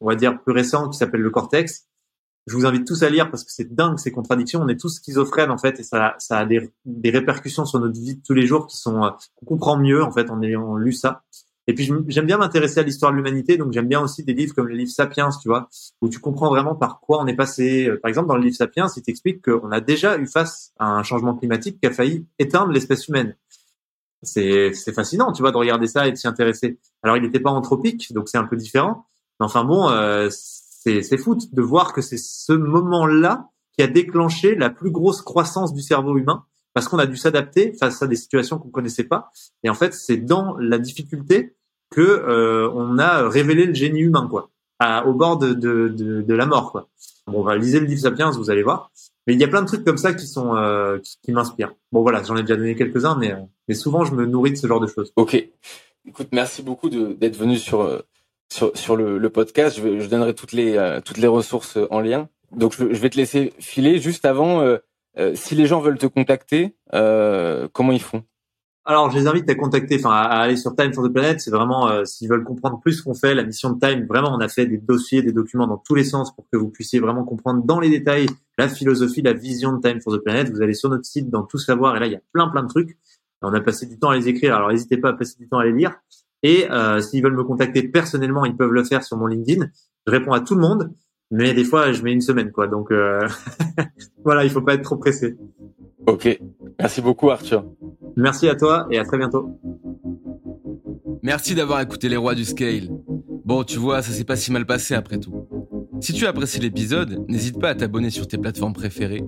[0.00, 1.89] on va dire plus récent qui s'appelle le cortex
[2.46, 4.60] je vous invite tous à lire parce que c'est dingue ces contradictions.
[4.62, 8.00] On est tous schizophrènes en fait et ça, ça a des, des répercussions sur notre
[8.00, 10.76] vie de tous les jours qui sont euh, qu'on comprend mieux en fait en ayant
[10.76, 11.22] lu ça.
[11.66, 14.54] Et puis j'aime bien m'intéresser à l'histoire de l'humanité, donc j'aime bien aussi des livres
[14.54, 15.68] comme le livre Sapiens, tu vois,
[16.00, 17.88] où tu comprends vraiment par quoi on est passé.
[18.02, 21.04] Par exemple, dans le livre Sapiens, il t'explique qu'on a déjà eu face à un
[21.04, 23.36] changement climatique qui a failli éteindre l'espèce humaine.
[24.22, 26.78] C'est fascinant, tu vois, de regarder ça et de s'y intéresser.
[27.04, 29.06] Alors, il n'était pas anthropique, donc c'est un peu différent.
[29.38, 30.28] Mais enfin bon, euh,
[30.80, 35.74] c'est fou de voir que c'est ce moment-là qui a déclenché la plus grosse croissance
[35.74, 39.30] du cerveau humain parce qu'on a dû s'adapter face à des situations qu'on connaissait pas.
[39.62, 41.54] Et en fait, c'est dans la difficulté
[41.90, 44.50] que euh, on a révélé le génie humain, quoi,
[45.04, 46.88] au bord de, de, de, la mort, quoi.
[47.26, 48.90] Bon, on va lisez le livre Sapiens, vous allez voir.
[49.26, 51.74] Mais il y a plein de trucs comme ça qui sont euh, qui, m'inspirent.
[51.92, 54.56] Bon, voilà, j'en ai déjà donné quelques-uns, mais euh, mais souvent je me nourris de
[54.56, 55.12] ce genre de choses.
[55.16, 55.34] Ok.
[56.06, 58.02] Écoute, merci beaucoup d'être venu sur
[58.52, 59.78] sur, sur le, le, podcast.
[59.78, 62.28] Je, je, donnerai toutes les, euh, toutes les ressources euh, en lien.
[62.52, 64.60] Donc, je, je, vais te laisser filer juste avant.
[64.60, 64.78] Euh,
[65.34, 68.24] si les gens veulent te contacter, comment ils font?
[68.86, 71.40] Alors, je les invite à contacter, enfin, à aller sur Time for the Planet.
[71.40, 74.06] C'est vraiment, s'ils veulent comprendre plus ce qu'on fait, la mission de Time.
[74.06, 76.70] Vraiment, on a fait des dossiers, des documents dans tous les sens pour que vous
[76.70, 78.26] puissiez vraiment comprendre dans les détails
[78.56, 80.50] la philosophie, la vision de Time for the Planet.
[80.50, 82.62] Vous allez sur notre site dans tout savoir et là, il y a plein, plein
[82.62, 82.96] de trucs.
[83.42, 84.54] On a passé du temps à les écrire.
[84.54, 86.00] Alors, n'hésitez pas à passer du temps à les lire.
[86.42, 89.66] Et euh, s'ils veulent me contacter personnellement, ils peuvent le faire sur mon LinkedIn.
[90.06, 90.92] Je réponds à tout le monde.
[91.30, 92.66] mais des fois, je mets une semaine, quoi.
[92.66, 93.26] Donc euh...
[94.24, 95.36] voilà, il faut pas être trop pressé.
[96.06, 96.40] Ok,
[96.78, 97.64] merci beaucoup Arthur.
[98.16, 99.60] Merci à toi et à très bientôt.
[101.22, 102.88] Merci d'avoir écouté les rois du scale.
[103.44, 105.46] Bon, tu vois, ça s'est pas si mal passé après tout.
[106.00, 109.24] Si tu as apprécié l'épisode, n'hésite pas à t'abonner sur tes plateformes préférées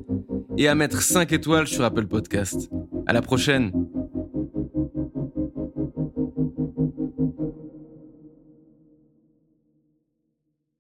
[0.56, 2.70] et à mettre 5 étoiles sur Apple Podcast.
[3.06, 3.72] À la prochaine!